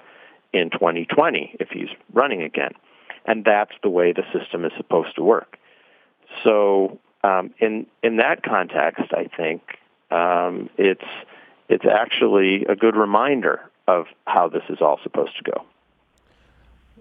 [0.51, 2.73] in 2020 if he's running again.
[3.25, 5.57] And that's the way the system is supposed to work.
[6.43, 9.61] So um, in in that context, I think
[10.11, 11.03] um, it's
[11.69, 15.65] it's actually a good reminder of how this is all supposed to go.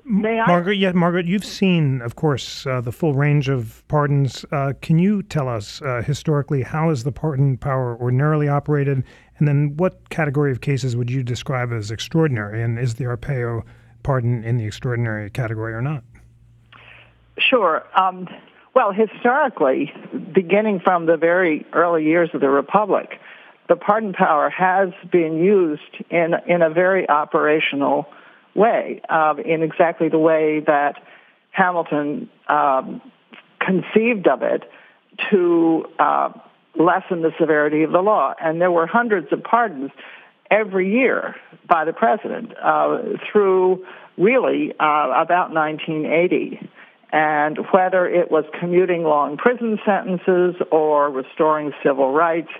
[0.04, 0.46] May I?
[0.46, 4.44] Margaret, yeah, Margaret, you've seen, of course, uh, the full range of pardons.
[4.50, 9.04] Uh, can you tell us uh, historically how is the pardon power ordinarily operated,
[9.38, 13.62] and then what category of cases would you describe as extraordinary, and is the Arpaio
[14.02, 16.02] pardon in the extraordinary category or not?
[17.38, 17.84] Sure.
[17.96, 18.28] Um,
[18.74, 19.92] well, historically,
[20.34, 23.20] beginning from the very early years of the Republic,
[23.68, 28.06] the pardon power has been used in in a very operational
[28.54, 31.02] way, uh, in exactly the way that
[31.50, 33.00] Hamilton um,
[33.60, 34.64] conceived of it
[35.30, 36.30] to uh,
[36.78, 38.34] lessen the severity of the law.
[38.40, 39.90] And there were hundreds of pardons
[40.50, 41.36] every year
[41.68, 42.98] by the president uh,
[43.30, 43.86] through
[44.18, 46.70] really uh, about 1980.
[47.12, 52.50] And whether it was commuting long prison sentences or restoring civil rights,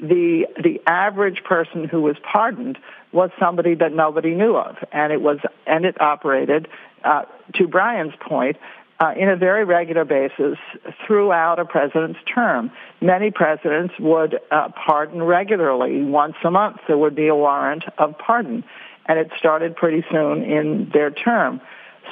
[0.00, 2.78] the the average person who was pardoned
[3.12, 6.66] was somebody that nobody knew of, and it was and it operated
[7.04, 7.22] uh,
[7.54, 8.56] to Brian's point
[8.98, 10.58] uh, in a very regular basis
[11.06, 12.72] throughout a president's term.
[13.00, 16.02] Many presidents would uh, pardon regularly.
[16.02, 18.64] Once a month, there would be a warrant of pardon,
[19.06, 21.60] and it started pretty soon in their term.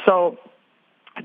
[0.06, 0.38] So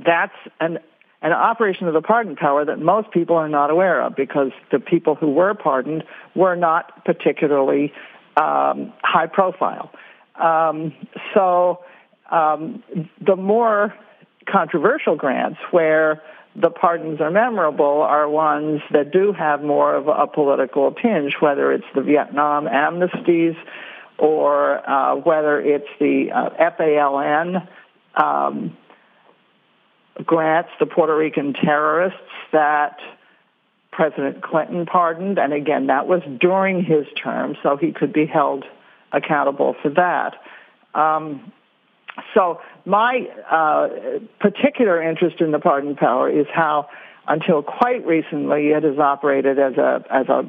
[0.06, 0.80] that's an
[1.22, 4.80] an operation of the pardon power that most people are not aware of because the
[4.80, 6.04] people who were pardoned
[6.36, 7.92] were not particularly
[8.38, 9.92] um, high profile.
[10.36, 10.94] Um,
[11.34, 11.84] so
[12.30, 12.84] um,
[13.26, 13.96] the more
[14.46, 16.22] controversial grants where
[16.56, 21.72] the pardons are memorable are ones that do have more of a political tinge, whether
[21.72, 23.56] it's the Vietnam amnesties
[24.18, 27.68] or uh, whether it's the uh, FALN
[28.16, 28.78] um,
[30.24, 32.20] grants, the Puerto Rican terrorists
[32.52, 32.98] that
[33.92, 35.38] President Clinton pardoned.
[35.38, 38.66] And again, that was during his term, so he could be held
[39.12, 40.36] accountable for that.
[40.94, 41.52] Um,
[42.34, 46.90] so my uh, particular interest in the pardon power is how,
[47.28, 50.44] until quite recently, it has operated as a as a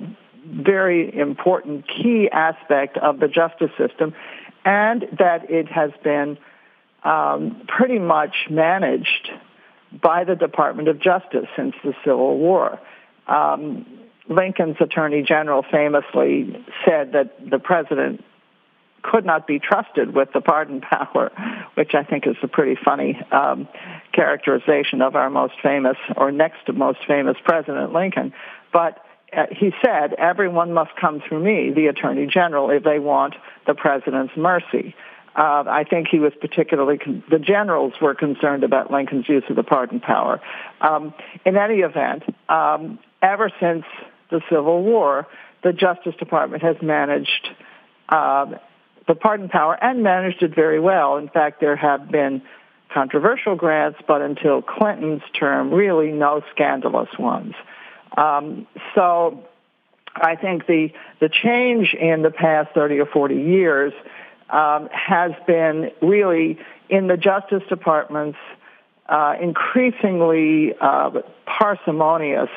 [0.44, 4.14] very important key aspect of the justice system,
[4.64, 6.38] and that it has been
[7.02, 9.30] um, pretty much managed
[10.00, 12.78] by the Department of Justice since the Civil War.
[13.26, 13.86] Um,
[14.28, 18.24] Lincoln's Attorney General famously said that the president
[19.02, 21.30] could not be trusted with the pardon power,
[21.74, 23.68] which I think is a pretty funny um,
[24.12, 28.32] characterization of our most famous or next to most famous President Lincoln.
[28.72, 28.98] But
[29.36, 33.34] uh, he said, everyone must come through me, the Attorney General, if they want
[33.66, 34.94] the President's mercy.
[35.36, 39.56] Uh, I think he was particularly, con- the generals were concerned about Lincoln's use of
[39.56, 40.40] the pardon power.
[40.80, 41.12] Um,
[41.44, 43.84] in any event, um, ever since
[44.30, 45.26] the Civil War,
[45.62, 47.48] the Justice Department has managed
[48.08, 48.46] uh,
[49.06, 51.18] the pardon power and managed it very well.
[51.18, 52.40] In fact, there have been
[52.94, 57.54] controversial grants, but until Clinton's term, really no scandalous ones.
[58.16, 59.44] Um, so
[60.14, 63.92] I think the, the change in the past 30 or 40 years
[64.50, 68.38] um, has been really in the Justice Department's
[69.08, 71.10] uh, increasingly uh,
[71.46, 72.50] parsimonious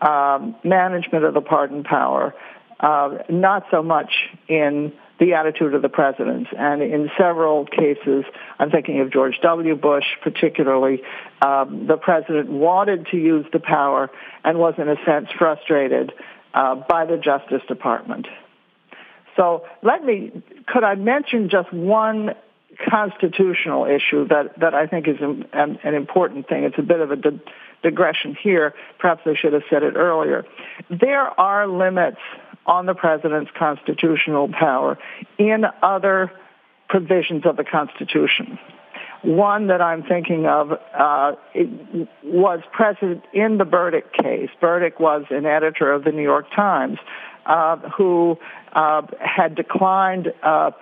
[0.00, 2.34] um, management of the pardon power,
[2.80, 4.12] uh, not so much
[4.48, 6.50] in the attitude of the presidents.
[6.56, 8.24] And in several cases,
[8.58, 9.74] I'm thinking of George W.
[9.74, 11.02] Bush particularly,
[11.40, 14.10] um, the president wanted to use the power
[14.44, 16.12] and was in a sense frustrated
[16.52, 18.26] uh, by the Justice Department.
[19.36, 20.32] So let me,
[20.66, 22.30] could I mention just one
[22.90, 26.64] constitutional issue that, that I think is an, an important thing.
[26.64, 27.40] It's a bit of a di-
[27.82, 28.74] digression here.
[28.98, 30.44] Perhaps I should have said it earlier.
[30.90, 32.18] There are limits
[32.66, 34.98] on the president's constitutional power
[35.38, 36.32] in other
[36.88, 38.58] provisions of the Constitution.
[39.22, 41.32] One that I'm thinking of uh,
[42.22, 44.50] was present in the Burdick case.
[44.60, 46.98] Burdick was an editor of the New York Times
[47.96, 48.38] who
[48.72, 50.72] uh, had declined uh,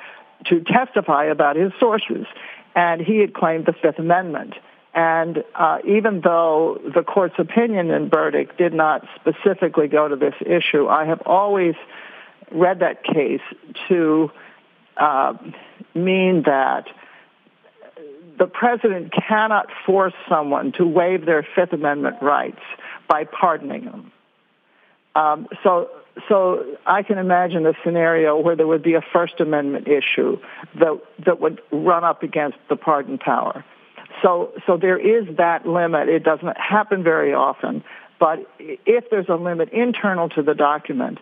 [0.46, 2.27] to testify about his sources,
[2.74, 4.55] and he had claimed the Fifth Amendment.
[4.94, 10.35] And uh, even though the court's opinion in Burdick did not specifically go to this
[10.40, 11.74] issue, I have always
[12.53, 13.40] read that case
[13.88, 14.31] to
[14.96, 15.35] uh,
[15.94, 16.87] mean that
[18.38, 22.61] the president cannot force someone to waive their Fifth Amendment rights
[23.09, 24.12] by pardoning them.
[25.14, 25.88] Um, so,
[26.29, 30.38] so I can imagine a scenario where there would be a First Amendment issue
[30.79, 33.64] that that would run up against the pardon power.
[34.22, 36.09] So, so there is that limit.
[36.09, 37.83] It doesn't happen very often,
[38.20, 41.18] but if there's a limit internal to the document,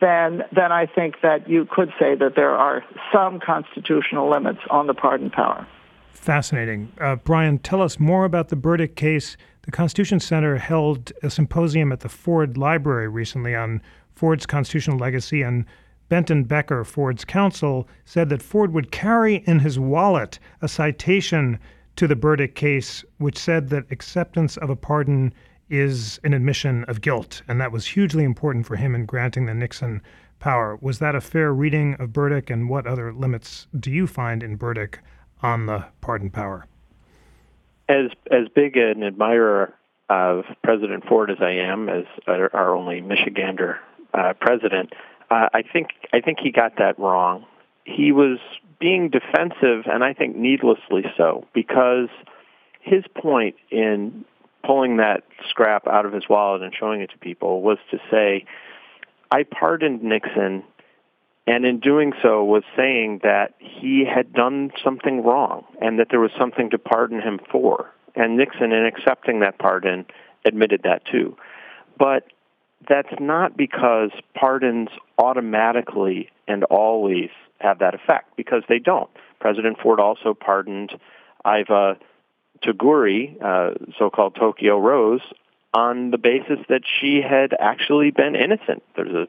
[0.00, 4.86] then then I think that you could say that there are some constitutional limits on
[4.86, 5.66] the pardon power.
[6.12, 6.92] Fascinating.
[7.00, 9.36] Uh, Brian, tell us more about the Burdick case.
[9.62, 13.82] The Constitution Center held a symposium at the Ford Library recently on
[14.16, 15.66] Ford's constitutional legacy, and
[16.08, 21.58] Benton Becker, Ford's counsel, said that Ford would carry in his wallet a citation
[21.96, 25.34] to the Burdick case, which said that acceptance of a pardon
[25.68, 29.54] is an admission of guilt, and that was hugely important for him in granting the
[29.54, 30.00] Nixon
[30.38, 30.78] power.
[30.80, 34.56] Was that a fair reading of Burdick, and what other limits do you find in
[34.56, 35.00] Burdick
[35.42, 36.66] on the pardon power?
[37.88, 39.74] As as big an admirer
[40.08, 43.78] of President Ford as I am, as our only Michigander
[44.16, 44.92] uh, president,
[45.30, 47.44] uh, I think I think he got that wrong.
[47.84, 48.38] He was
[48.78, 52.08] being defensive, and I think needlessly so, because
[52.80, 54.24] his point in
[54.64, 58.44] pulling that scrap out of his wallet and showing it to people was to say,
[59.30, 60.62] I pardoned Nixon,
[61.46, 66.20] and in doing so was saying that he had done something wrong and that there
[66.20, 67.90] was something to pardon him for.
[68.14, 70.06] And Nixon, in accepting that pardon,
[70.44, 71.36] admitted that too.
[71.98, 72.24] But
[72.88, 79.10] that's not because pardons automatically and always have that effect, because they don't.
[79.40, 80.92] President Ford also pardoned
[81.44, 81.96] Iva
[82.62, 85.22] Toguri, uh, so-called Tokyo Rose,
[85.74, 88.82] on the basis that she had actually been innocent.
[88.94, 89.26] There's a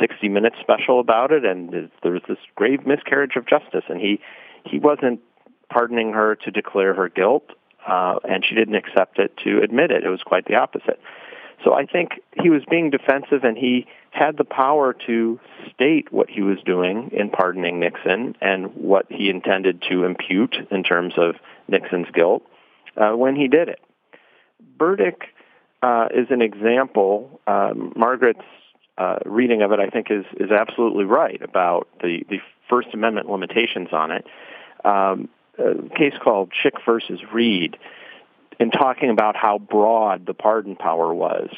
[0.00, 4.20] 60 minute special about it, and there was this grave miscarriage of justice, and he
[4.64, 5.20] he wasn't
[5.70, 7.50] pardoning her to declare her guilt,
[7.86, 10.04] uh, and she didn't accept it to admit it.
[10.04, 11.00] It was quite the opposite.
[11.64, 15.40] So I think he was being defensive, and he had the power to
[15.74, 20.82] state what he was doing in pardoning Nixon and what he intended to impute in
[20.82, 21.36] terms of
[21.68, 22.42] Nixon's guilt
[22.96, 23.80] uh, when he did it.
[24.76, 25.34] Burdick
[25.82, 27.40] uh, is an example.
[27.46, 28.40] Um, Margaret's
[28.96, 33.30] uh, reading of it, I think, is is absolutely right about the the First Amendment
[33.30, 34.26] limitations on it.
[34.84, 35.28] Um,
[35.58, 37.76] a case called Schick versus Reed,
[38.58, 41.48] in talking about how broad the pardon power was,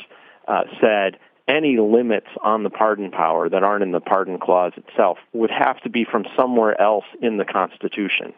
[0.46, 5.18] uh, said any limits on the pardon power that aren't in the pardon clause itself
[5.32, 8.32] would have to be from somewhere else in the Constitution.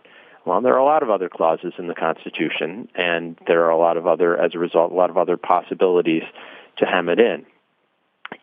[0.44, 3.78] Well, there are a lot of other clauses in the Constitution, and there are a
[3.78, 6.24] lot of other, as a result, a lot of other possibilities
[6.78, 7.44] to hem it in.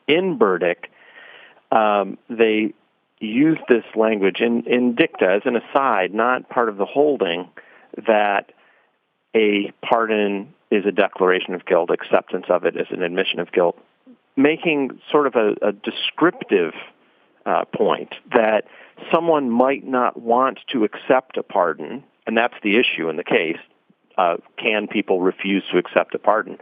[0.07, 0.91] In Burdick,
[1.71, 2.73] um, they
[3.19, 7.49] used this language in, in dicta as an aside, not part of the holding,
[8.07, 8.51] that
[9.35, 13.77] a pardon is a declaration of guilt, acceptance of it is an admission of guilt,
[14.35, 16.73] making sort of a, a descriptive
[17.45, 18.65] uh, point that
[19.11, 23.57] someone might not want to accept a pardon, and that's the issue in the case.
[24.17, 26.57] Uh, can people refuse to accept a pardon?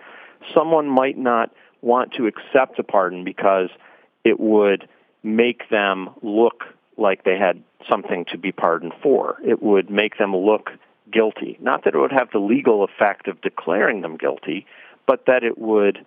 [0.54, 1.52] Someone might not
[1.82, 3.70] want to accept a pardon because
[4.24, 4.88] it would
[5.24, 6.64] make them look
[6.98, 9.38] like they had something to be pardoned for.
[9.44, 10.72] It would make them look
[11.12, 11.58] guilty.
[11.62, 14.66] Not that it would have the legal effect of declaring them guilty,
[15.06, 16.06] but that it would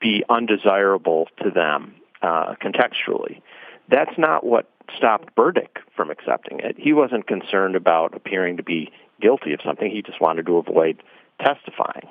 [0.00, 3.40] be undesirable to them uh, contextually.
[3.88, 6.76] That's not what stopped Burdick from accepting it.
[6.78, 9.90] He wasn't concerned about appearing to be guilty of something.
[9.90, 11.02] He just wanted to avoid
[11.40, 12.08] testifying.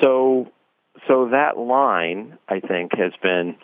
[0.00, 0.50] So,
[1.06, 3.56] so that line, I think, has been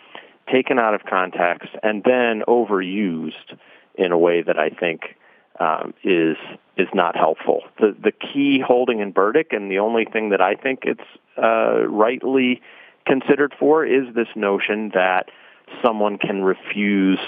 [0.53, 3.57] taken out of context and then overused
[3.95, 5.01] in a way that I think
[5.61, 6.37] um, is
[6.77, 7.63] is not helpful.
[7.79, 11.01] The the key holding in Burdick, and the only thing that I think it's
[11.37, 12.63] uh, rightly
[13.07, 15.31] considered for, is this notion that
[15.85, 17.19] someone can refuse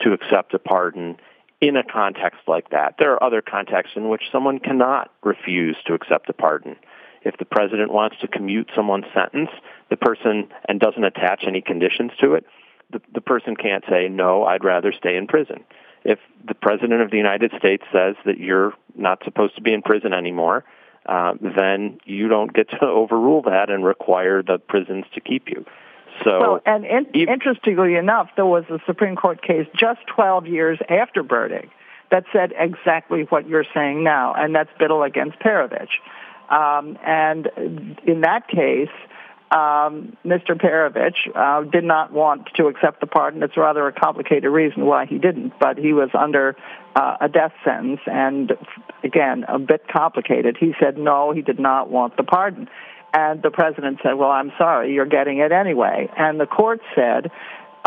[0.00, 1.16] to accept a pardon
[1.60, 2.94] in a context like that.
[2.98, 6.76] There are other contexts in which someone cannot refuse to accept a pardon.
[7.22, 9.50] If the president wants to commute someone's sentence,
[9.90, 12.44] the person and doesn't attach any conditions to it,
[12.90, 15.64] the, the person can't say, no, I'd rather stay in prison.
[16.08, 19.82] If the president of the United States says that you're not supposed to be in
[19.82, 20.64] prison anymore,
[21.04, 25.66] uh, then you don't get to overrule that and require the prisons to keep you.
[26.24, 30.78] So, well, and in, interestingly enough, there was a Supreme Court case just 12 years
[30.88, 31.68] after Burdick
[32.10, 35.90] that said exactly what you're saying now, and that's Biddle against Perovich.
[36.48, 38.88] Um, and in that case,
[39.50, 40.50] um, Mr.
[40.50, 43.42] Perovich uh, did not want to accept the pardon.
[43.42, 46.56] It's rather a complicated reason why he didn't, but he was under
[46.94, 48.52] uh, a death sentence, and
[49.02, 50.56] again, a bit complicated.
[50.58, 52.68] He said no, he did not want the pardon.
[53.14, 56.10] And the president said, well, I'm sorry, you're getting it anyway.
[56.16, 57.30] And the court said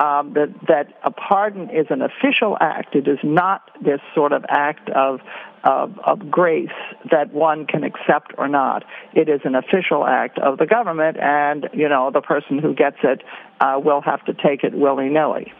[0.02, 2.95] um, that, that a pardon is an official act.
[2.95, 5.20] It is not this sort of act of,
[5.64, 6.70] of, of grace
[7.12, 8.84] that one can accept or not.
[9.14, 12.97] It is an official act of the government, and, you know, the person who gets
[13.04, 13.22] it
[13.60, 15.54] uh, will have to take it willy-nilly.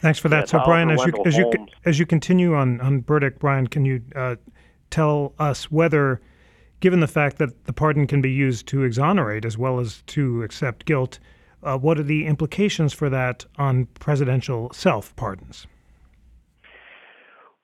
[0.00, 0.48] Thanks for that.
[0.48, 1.52] so, Brian, as you, as you
[1.84, 4.36] as you continue on on Burdick, Brian, can you uh,
[4.88, 6.22] tell us whether
[6.80, 10.42] given the fact that the pardon can be used to exonerate as well as to
[10.42, 11.18] accept guilt,
[11.62, 15.66] uh, what are the implications for that on presidential self pardons?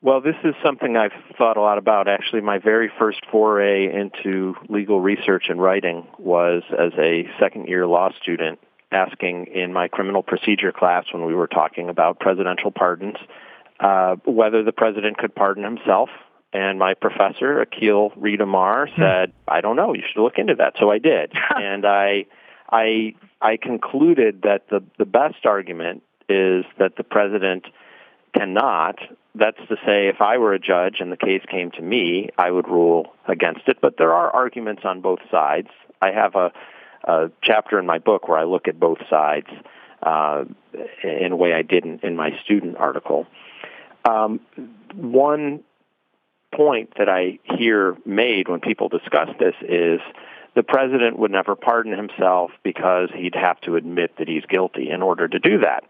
[0.02, 2.06] Well, this is something I've thought a lot about.
[2.06, 7.86] Actually, my very first foray into legal research and writing was as a second year
[7.86, 8.60] law student
[8.92, 13.16] asking in my criminal procedure class when we were talking about presidential pardons
[13.80, 16.08] uh, whether the president could pardon himself
[16.52, 19.00] and my professor, Akhil Reed Amar, hmm.
[19.00, 19.92] said, "I don't know.
[19.92, 22.26] You should look into that." So I did, and I,
[22.70, 27.66] I, I concluded that the the best argument is that the president
[28.36, 28.98] cannot.
[29.34, 32.50] That's to say, if I were a judge and the case came to me, I
[32.50, 33.78] would rule against it.
[33.80, 35.68] But there are arguments on both sides.
[36.00, 36.52] I have a,
[37.04, 39.48] a chapter in my book where I look at both sides.
[40.02, 40.44] uh,
[41.02, 43.26] in a way I didn't in my student article.
[44.08, 44.40] Um,
[44.94, 45.60] one
[46.54, 50.00] point that I hear made when people discuss this is
[50.56, 55.02] the president would never pardon himself because he'd have to admit that he's guilty in
[55.02, 55.84] order to do that.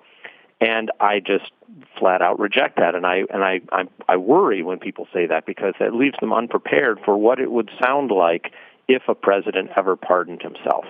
[0.61, 1.53] And I just
[1.99, 5.45] flat out reject that, and I and I, I I worry when people say that
[5.45, 8.53] because it leaves them unprepared for what it would sound like
[8.89, 10.87] if a president ever pardoned himself.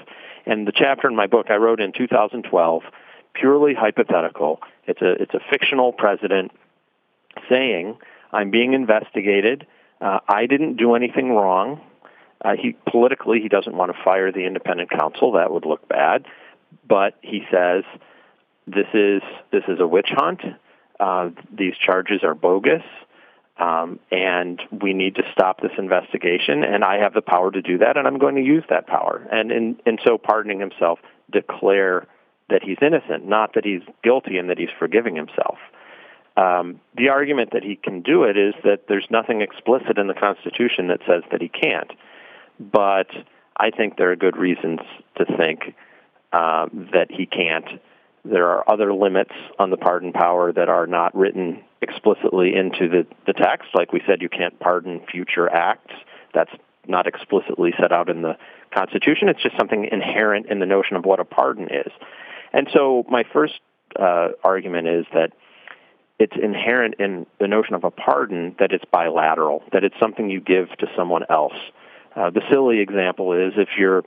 [0.47, 2.83] And the chapter in my book I wrote in 2012,
[3.35, 4.61] purely hypothetical.
[4.87, 6.53] It's a it's a fictional president
[7.51, 7.97] saying,
[8.33, 9.67] "I'm being investigated.
[10.01, 11.81] Uh, I didn't do anything wrong."
[12.47, 15.33] Uh, he politically he doesn't want to fire the independent counsel.
[15.33, 16.27] That would look bad.
[16.87, 17.83] But he says
[18.67, 20.43] this is this is a witch hunt.
[21.01, 22.85] Uh, these charges are bogus,
[23.59, 26.63] um, and we need to stop this investigation.
[26.63, 29.27] And I have the power to do that, and I'm going to use that power.
[29.31, 32.07] And in, in so pardoning himself, declare
[32.49, 35.59] that he's innocent, not that he's guilty and that he's forgiving himself.
[36.37, 40.15] Um, the argument that he can do it is that there's nothing explicit in the
[40.15, 41.91] Constitution that says that he can't.
[42.59, 43.09] But
[43.57, 44.81] I think there are good reasons
[45.17, 45.75] to think
[46.33, 47.81] uh, that he can't
[48.29, 53.07] there are other limits on the pardon power that are not written explicitly into the,
[53.27, 53.69] the text.
[53.75, 55.95] Like we said, you can't pardon future acts.
[56.35, 56.51] That's
[56.89, 58.37] not explicitly set out in the
[58.75, 59.29] Constitution.
[59.29, 61.93] It's just something inherent in the notion of what a pardon is.
[62.53, 63.55] And so my first
[63.99, 65.33] uh, argument is that
[66.19, 70.41] it's inherent in the notion of a pardon that it's bilateral, that it's something you
[70.41, 71.57] give to someone else.
[72.17, 74.03] Uh, the silly example is if you're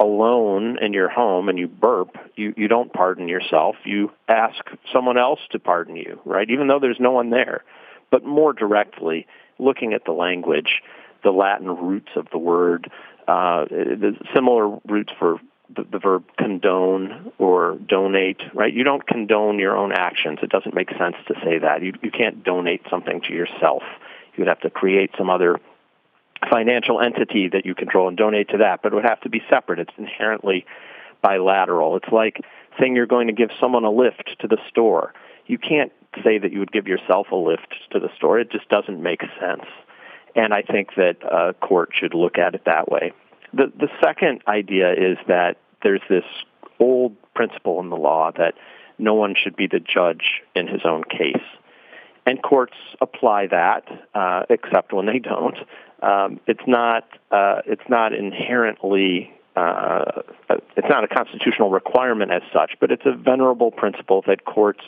[0.00, 3.76] alone in your home and you burp, you, you don't pardon yourself.
[3.84, 4.56] You ask
[4.92, 6.48] someone else to pardon you, right?
[6.48, 7.62] Even though there's no one there.
[8.10, 9.26] But more directly,
[9.58, 10.82] looking at the language,
[11.22, 12.90] the Latin roots of the word,
[13.28, 15.38] uh, the similar roots for
[15.76, 18.72] the, the verb condone or donate, right?
[18.72, 20.38] You don't condone your own actions.
[20.42, 21.82] It doesn't make sense to say that.
[21.82, 23.82] You, you can't donate something to yourself.
[24.34, 25.60] You would have to create some other
[26.48, 29.42] financial entity that you control and donate to that, but it would have to be
[29.50, 29.78] separate.
[29.78, 30.64] It's inherently
[31.22, 31.96] bilateral.
[31.96, 32.40] It's like
[32.78, 35.12] saying you're going to give someone a lift to the store.
[35.46, 35.92] You can't
[36.24, 38.38] say that you would give yourself a lift to the store.
[38.40, 39.64] It just doesn't make sense.
[40.34, 43.12] And I think that a court should look at it that way.
[43.52, 46.24] The, the second idea is that there's this
[46.78, 48.54] old principle in the law that
[48.98, 51.42] no one should be the judge in his own case.
[52.26, 53.84] And courts apply that,
[54.14, 55.56] uh, except when they don't
[56.02, 60.22] um, it's not uh, it's not inherently uh,
[60.76, 64.80] it's not a constitutional requirement as such, but it's a venerable principle that courts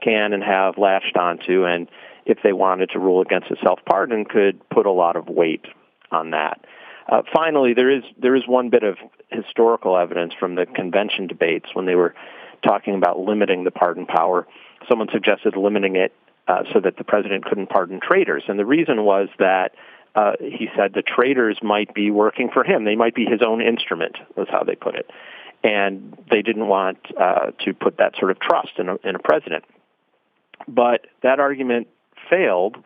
[0.00, 1.88] can and have latched onto, and
[2.26, 5.64] if they wanted to rule against a self-pardon, could put a lot of weight
[6.10, 6.64] on that.
[7.08, 8.96] Uh, finally, there is there is one bit of
[9.30, 12.14] historical evidence from the convention debates when they were
[12.62, 14.46] talking about limiting the pardon power.
[14.88, 16.12] Someone suggested limiting it
[16.46, 19.72] uh, so that the president couldn't pardon traitors, and the reason was that
[20.14, 22.84] uh, he said the traitors might be working for him.
[22.84, 25.10] They might be his own instrument, was how they put it.
[25.62, 29.18] And they didn't want uh, to put that sort of trust in a, in a
[29.18, 29.64] president.
[30.66, 31.88] But that argument
[32.28, 32.76] failed.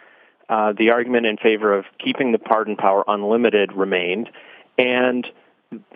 [0.49, 4.29] Uh, the argument in favor of keeping the pardon power unlimited remained.
[4.77, 5.27] And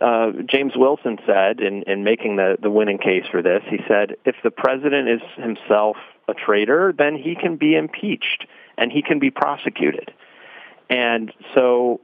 [0.00, 4.16] uh, James Wilson said, in, in making the, the winning case for this, he said,
[4.24, 5.96] if the president is himself
[6.28, 10.12] a traitor, then he can be impeached and he can be prosecuted.
[10.90, 12.00] And so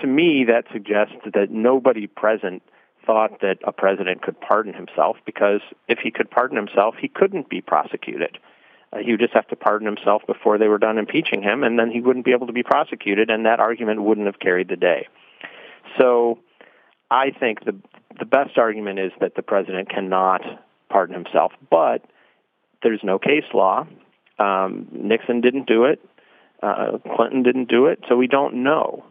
[0.00, 2.62] to me, that suggests that nobody present
[3.06, 7.48] thought that a president could pardon himself because if he could pardon himself, he couldn't
[7.48, 8.38] be prosecuted.
[8.92, 11.78] Uh, he would just have to pardon himself before they were done impeaching him, and
[11.78, 14.76] then he wouldn't be able to be prosecuted, and that argument wouldn't have carried the
[14.76, 15.08] day.
[15.98, 16.38] So
[17.10, 17.76] I think the
[18.18, 20.42] the best argument is that the president cannot
[20.90, 22.04] pardon himself, but
[22.82, 23.86] there's no case law.
[24.38, 26.00] Um, Nixon didn't do it.
[26.62, 29.04] Uh, Clinton didn't do it, so we don't know.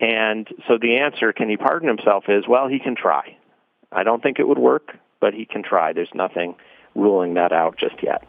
[0.00, 3.36] And so the answer, can he pardon himself, is well, he can try.
[3.92, 5.92] I don't think it would work, but he can try.
[5.92, 6.54] There's nothing
[6.94, 8.26] ruling that out just yet.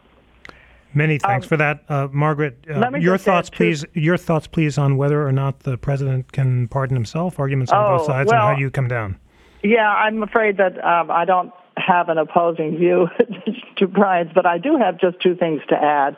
[0.94, 2.64] Many thanks um, for that, uh, Margaret.
[2.70, 3.84] Uh, your thoughts, please.
[3.94, 7.40] Your thoughts, please, on whether or not the president can pardon himself.
[7.40, 9.18] Arguments on oh, both sides, well, and how you come down.
[9.64, 13.08] Yeah, I'm afraid that um, I don't have an opposing view
[13.76, 16.16] to Brian's, but I do have just two things to add.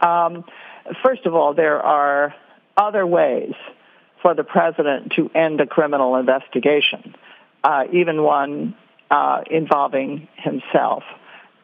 [0.00, 0.44] Um,
[1.02, 2.34] First of all, there are
[2.76, 3.52] other ways
[4.22, 7.14] for the president to end a criminal investigation,
[7.64, 8.76] uh, even one
[9.10, 11.02] uh, involving himself.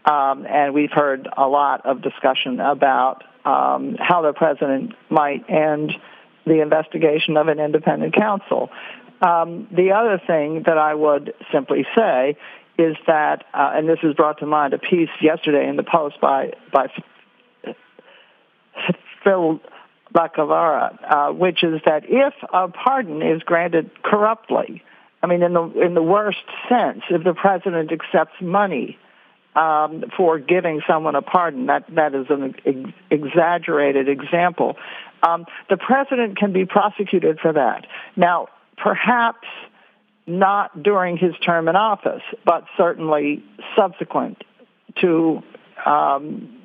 [0.05, 5.93] Um, and we've heard a lot of discussion about um, how the president might end
[6.45, 8.71] the investigation of an independent counsel.
[9.21, 12.37] Um, the other thing that I would simply say
[12.79, 16.21] is that, uh, and this is brought to mind a piece yesterday in the Post
[16.21, 16.89] by by
[19.25, 19.61] Phil
[20.15, 24.83] Lacovara, uh, which is that if a pardon is granted corruptly,
[25.23, 28.99] I mean, in the in the worst sense, if the president accepts money
[29.55, 34.77] um, for giving someone a pardon, that that is an ex- exaggerated example.
[35.23, 37.87] Um, the president can be prosecuted for that.
[38.17, 39.47] Now, perhaps
[40.27, 43.45] not during his term in office, but certainly
[43.77, 44.43] subsequent
[45.01, 45.43] to
[45.87, 46.62] um,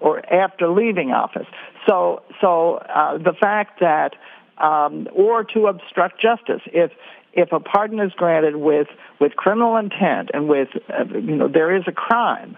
[0.00, 1.46] or after leaving office.
[1.86, 4.14] So, so uh, the fact that
[4.58, 6.92] um, or to obstruct justice, if
[7.32, 8.88] if a pardon is granted with
[9.20, 12.56] with criminal intent and with uh, you know there is a crime.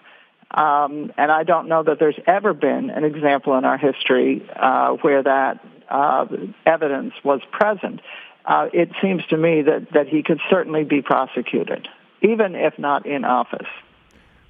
[0.50, 4.92] Um, and I don't know that there's ever been an example in our history uh,
[5.02, 6.24] where that uh,
[6.64, 8.00] evidence was present
[8.48, 11.86] uh, it seems to me that, that he could certainly be prosecuted,
[12.22, 13.68] even if not in office.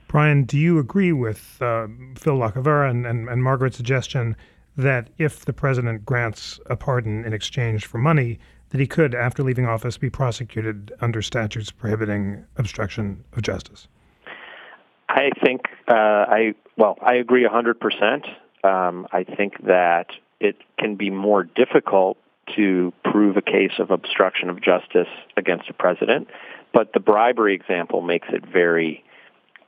[0.09, 1.86] Brian, do you agree with uh,
[2.16, 4.36] Phil Lacovara and, and, and Margaret's suggestion
[4.76, 8.38] that if the president grants a pardon in exchange for money,
[8.70, 13.88] that he could, after leaving office, be prosecuted under statutes prohibiting obstruction of justice?
[15.09, 18.26] I think uh, I well, I agree hundred um, percent.
[18.62, 20.06] I think that
[20.40, 22.18] it can be more difficult
[22.56, 26.28] to prove a case of obstruction of justice against a president,
[26.72, 29.02] but the bribery example makes it very,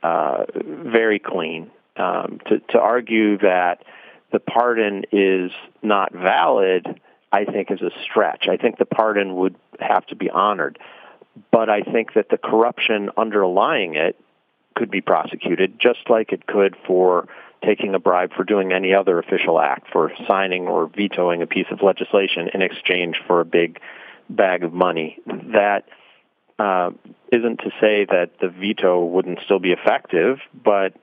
[0.03, 1.71] uh, very clean.
[1.97, 3.83] Um, to, to argue that
[4.31, 5.51] the pardon is
[5.83, 6.99] not valid,
[7.31, 8.47] I think, is a stretch.
[8.49, 10.79] I think the pardon would have to be honored,
[11.51, 14.17] but I think that the corruption underlying it
[14.75, 17.27] could be prosecuted, just like it could for
[17.63, 21.67] taking a bribe for doing any other official act, for signing or vetoing a piece
[21.71, 23.79] of legislation in exchange for a big
[24.29, 25.17] bag of money.
[25.27, 25.83] That
[26.61, 26.91] uh,
[27.31, 30.93] not to say that the veto wouldn't still be effective, but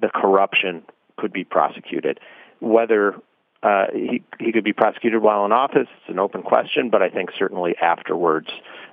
[0.00, 0.82] the corruption
[1.16, 2.20] could be prosecuted.
[2.60, 3.14] Whether
[3.62, 7.08] uh, he, he could be prosecuted while in office, it's an open question, but I
[7.08, 8.48] think certainly afterwards,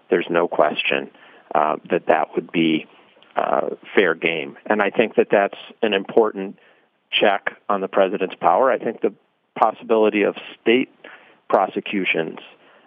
[0.09, 1.11] there's no question
[1.53, 2.87] uh, that that would be
[3.35, 4.57] uh, fair game.
[4.65, 6.57] And I think that that's an important
[7.11, 8.71] check on the president's power.
[8.71, 9.13] I think the
[9.59, 10.89] possibility of state
[11.49, 12.39] prosecutions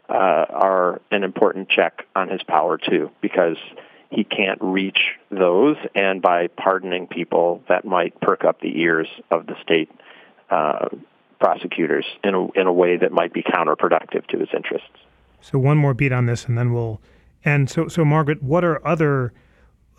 [0.09, 3.57] uh, are an important check on his power too, because
[4.11, 4.99] he can't reach
[5.31, 9.91] those, and by pardoning people, that might perk up the ears of the state
[10.51, 10.89] uh,
[11.39, 14.89] prosecutors in a, in a way that might be counterproductive to his interests.
[15.41, 17.01] So one more beat on this, and then we'll.
[17.45, 19.33] And so, so Margaret, what are other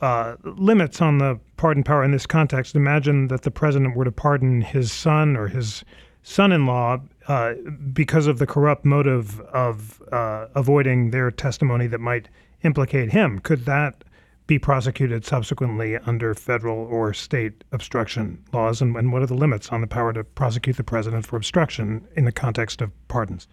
[0.01, 2.76] uh, limits on the pardon power in this context.
[2.76, 5.84] Imagine that the president were to pardon his son or his
[6.30, 7.53] son-in-law uh,
[7.93, 12.30] because of the corrupt motive of uh, avoiding their testimony that might
[12.63, 13.39] implicate him.
[13.39, 14.03] Could that
[14.47, 18.82] be prosecuted subsequently under federal or state obstruction laws?
[18.82, 22.07] And, and what are the limits on the power to prosecute the president for obstruction
[22.15, 23.47] in the context of pardons?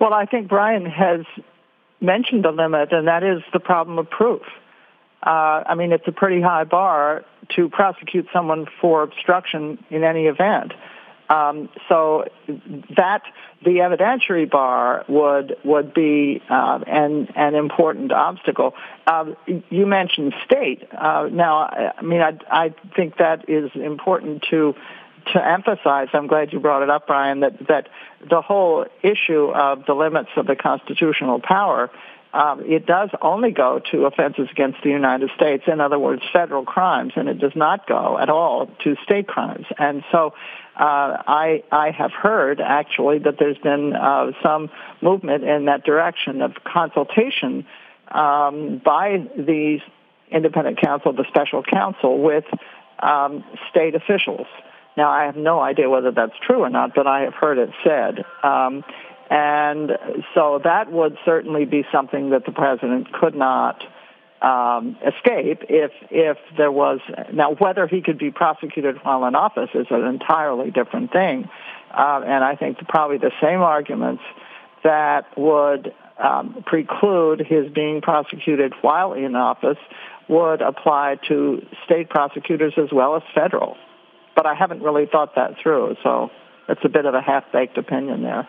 [0.00, 1.20] Well, I think Brian has
[2.00, 4.42] mentioned a limit, and that is the problem of proof
[5.22, 7.24] uh, I mean, it's a pretty high bar
[7.56, 10.72] to prosecute someone for obstruction in any event.
[11.30, 12.24] Um, so
[12.96, 13.22] that
[13.64, 18.74] the evidentiary bar would would be uh, an an important obstacle.
[19.06, 19.34] Uh,
[19.68, 20.86] you mentioned state.
[20.90, 24.74] Uh, now, I mean, I, I think that is important to
[25.32, 26.08] to emphasize.
[26.12, 27.40] I'm glad you brought it up, Brian.
[27.40, 27.88] That that
[28.28, 31.90] the whole issue of the limits of the constitutional power
[32.32, 36.64] um, it does only go to offenses against the United States, in other words, federal
[36.64, 39.66] crimes, and it does not go at all to state crimes.
[39.78, 40.34] And so
[40.78, 44.70] uh, I, I have heard actually that there's been uh, some
[45.00, 47.66] movement in that direction of consultation
[48.10, 49.78] um, by the
[50.30, 52.44] independent counsel, the special counsel, with
[53.00, 54.46] um, state officials.
[54.96, 57.70] Now, I have no idea whether that's true or not, but I have heard it
[57.84, 58.24] said.
[58.42, 58.84] Um,
[59.30, 59.90] and
[60.34, 63.82] so that would certainly be something that the president could not
[64.40, 67.00] um, escape if if there was
[67.32, 71.48] now whether he could be prosecuted while in office is an entirely different thing,
[71.90, 74.22] uh, and I think probably the same arguments
[74.84, 79.78] that would um, preclude his being prosecuted while in office
[80.28, 83.76] would apply to state prosecutors as well as federal.
[84.36, 86.30] But I haven't really thought that through, so
[86.68, 88.46] it's a bit of a half-baked opinion there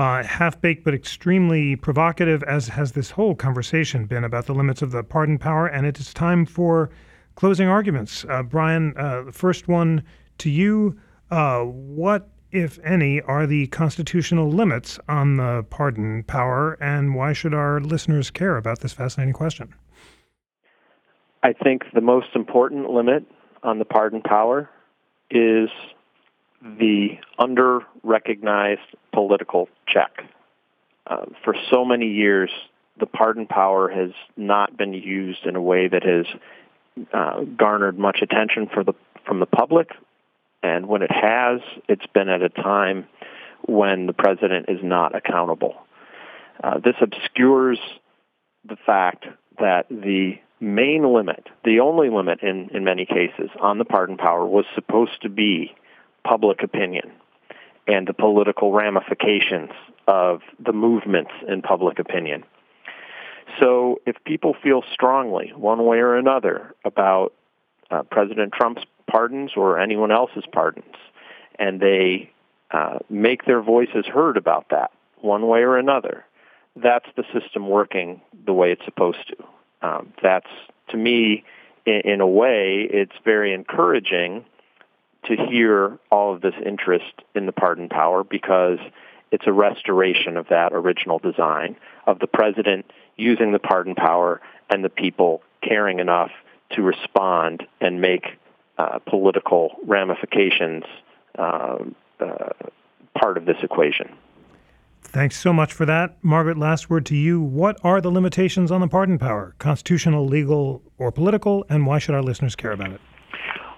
[0.00, 4.80] uh, half baked but extremely provocative, as has this whole conversation been about the limits
[4.80, 5.66] of the pardon power.
[5.66, 6.88] And it is time for
[7.34, 8.24] closing arguments.
[8.26, 10.02] Uh, Brian, uh, the first one
[10.38, 10.98] to you.
[11.30, 17.52] Uh, what, if any, are the constitutional limits on the pardon power, and why should
[17.52, 19.74] our listeners care about this fascinating question?
[21.42, 23.26] I think the most important limit
[23.62, 24.70] on the pardon power
[25.30, 25.68] is
[26.62, 28.80] the under recognized
[29.12, 30.24] political check.
[31.06, 32.50] Uh, for so many years,
[32.98, 36.26] the pardon power has not been used in a way that has
[37.12, 38.94] uh, garnered much attention the,
[39.26, 39.90] from the public.
[40.62, 43.06] And when it has, it's been at a time
[43.66, 45.74] when the president is not accountable.
[46.62, 47.78] Uh, this obscures
[48.68, 49.24] the fact
[49.58, 54.44] that the main limit, the only limit in, in many cases on the pardon power
[54.44, 55.74] was supposed to be
[56.24, 57.10] public opinion
[57.86, 59.70] and the political ramifications
[60.06, 62.44] of the movements in public opinion.
[63.58, 67.32] So if people feel strongly, one way or another, about
[67.90, 70.94] uh, President Trump's pardons or anyone else's pardons,
[71.58, 72.30] and they
[72.70, 76.24] uh, make their voices heard about that, one way or another,
[76.76, 79.86] that's the system working the way it's supposed to.
[79.86, 80.50] Um, that's,
[80.90, 81.44] to me,
[81.86, 84.44] in, in a way, it's very encouraging
[85.26, 88.78] to hear all of this interest in the pardon power because
[89.30, 94.40] it's a restoration of that original design of the president using the pardon power
[94.70, 96.30] and the people caring enough
[96.72, 98.38] to respond and make
[98.78, 100.84] uh, political ramifications
[101.38, 101.78] uh,
[102.20, 102.48] uh,
[103.18, 104.08] part of this equation.
[105.02, 106.16] Thanks so much for that.
[106.22, 107.40] Margaret, last word to you.
[107.40, 112.14] What are the limitations on the pardon power, constitutional, legal, or political, and why should
[112.14, 113.00] our listeners care about it?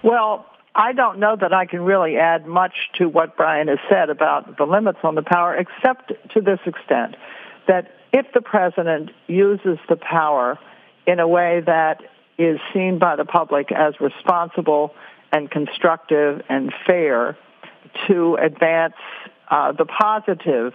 [0.03, 0.45] Well,
[0.75, 4.57] I don't know that I can really add much to what Brian has said about
[4.57, 7.15] the limits on the power, except to this extent
[7.67, 10.57] that if the president uses the power
[11.05, 12.01] in a way that
[12.37, 14.93] is seen by the public as responsible
[15.31, 17.37] and constructive and fair
[18.07, 18.95] to advance
[19.51, 20.73] uh, the positive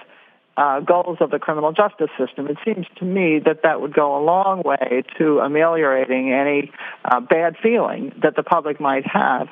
[0.57, 2.49] uh, goals of the criminal justice system.
[2.49, 6.73] It seems to me that that would go a long way to ameliorating any
[7.05, 9.49] uh, bad feeling that the public might have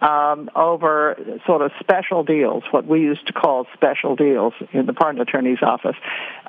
[0.00, 4.92] um, over sort of special deals, what we used to call special deals in the
[4.92, 5.96] pardon attorney's office.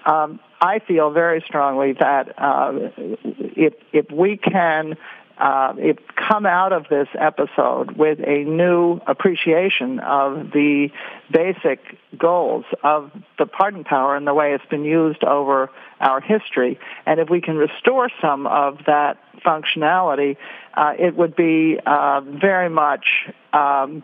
[0.05, 4.95] Um, I feel very strongly that uh, if if we can
[5.41, 5.73] uh,
[6.15, 10.89] come out of this episode with a new appreciation of the
[11.31, 11.79] basic
[12.17, 16.79] goals of the pardon power and the way it's been used over our history.
[17.07, 20.37] And if we can restore some of that functionality,
[20.75, 23.05] uh, it would be uh, very much,
[23.53, 24.03] um,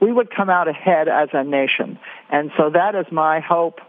[0.00, 1.98] we would come out ahead as a nation.
[2.30, 3.80] And so that is my hope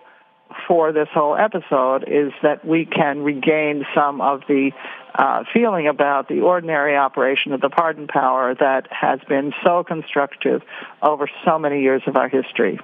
[0.67, 4.71] for this whole episode is that we can regain some of the
[5.15, 10.61] uh, feeling about the ordinary operation of the pardon power that has been so constructive
[11.01, 12.79] over so many years of our history.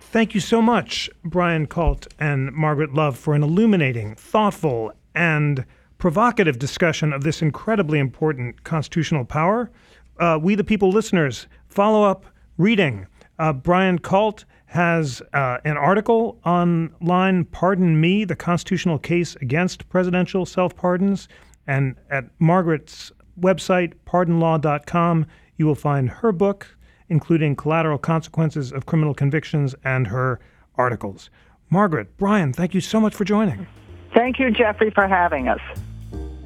[0.00, 5.66] Thank you so much, Brian Kalt and Margaret Love, for an illuminating, thoughtful, and
[5.98, 9.70] provocative discussion of this incredibly important constitutional power.
[10.18, 13.06] Uh, we, the people listeners, follow up reading.
[13.38, 20.44] Uh, Brian Kalt has uh, an article online, Pardon Me, the constitutional case against presidential
[20.44, 21.28] self pardons.
[21.66, 26.66] And at Margaret's website, pardonlaw.com, you will find her book,
[27.08, 30.40] including Collateral Consequences of Criminal Convictions, and her
[30.76, 31.30] articles.
[31.70, 33.66] Margaret, Brian, thank you so much for joining.
[34.14, 35.60] Thank you, Jeffrey, for having us.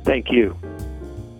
[0.05, 0.57] Thank you.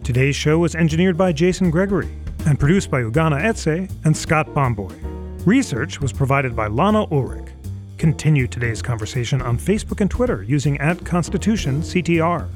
[0.05, 4.95] Today's show was engineered by Jason Gregory and produced by Ugonna Eze and Scott Bomboy.
[5.45, 7.53] Research was provided by Lana Ulrich.
[7.99, 12.49] Continue today's conversation on Facebook and Twitter using at Constitution CTR.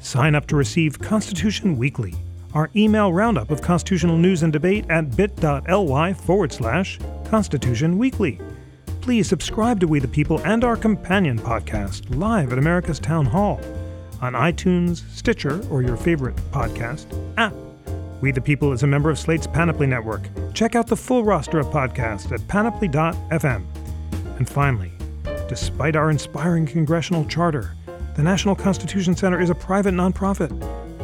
[0.00, 2.14] Sign up to receive Constitution Weekly,
[2.54, 8.40] our email roundup of constitutional news and debate at bit.ly forward slash Constitution Weekly.
[9.00, 13.60] Please subscribe to We the People and our companion podcast, live at America's Town Hall,
[14.20, 17.06] on iTunes, Stitcher, or your favorite podcast
[17.38, 17.54] app.
[18.20, 20.28] We the People is a member of Slate's Panoply Network.
[20.52, 23.64] Check out the full roster of podcasts at panoply.fm.
[24.36, 24.92] And finally,
[25.48, 27.74] despite our inspiring congressional charter,
[28.16, 30.50] the National Constitution Center is a private nonprofit.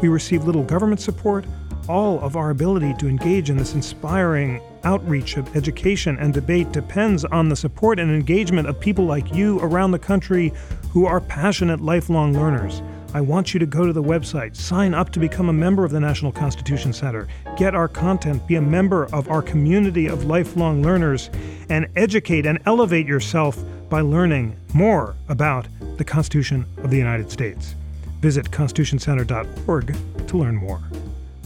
[0.03, 1.47] We receive little government support.
[1.89, 7.25] All of our ability to engage in this inspiring outreach of education and debate depends
[7.25, 10.53] on the support and engagement of people like you around the country
[10.91, 12.83] who are passionate lifelong learners.
[13.17, 15.91] I want you to go to the website, sign up to become a member of
[15.91, 20.83] the National Constitution Center, get our content, be a member of our community of lifelong
[20.83, 21.31] learners,
[21.71, 23.59] and educate and elevate yourself
[23.89, 27.75] by learning more about the Constitution of the United States.
[28.21, 29.97] Visit constitutioncenter.org
[30.29, 30.83] to learn more.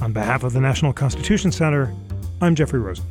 [0.03, 1.95] On behalf of the National Constitution Center,
[2.41, 3.07] I'm Jeffrey Rosen.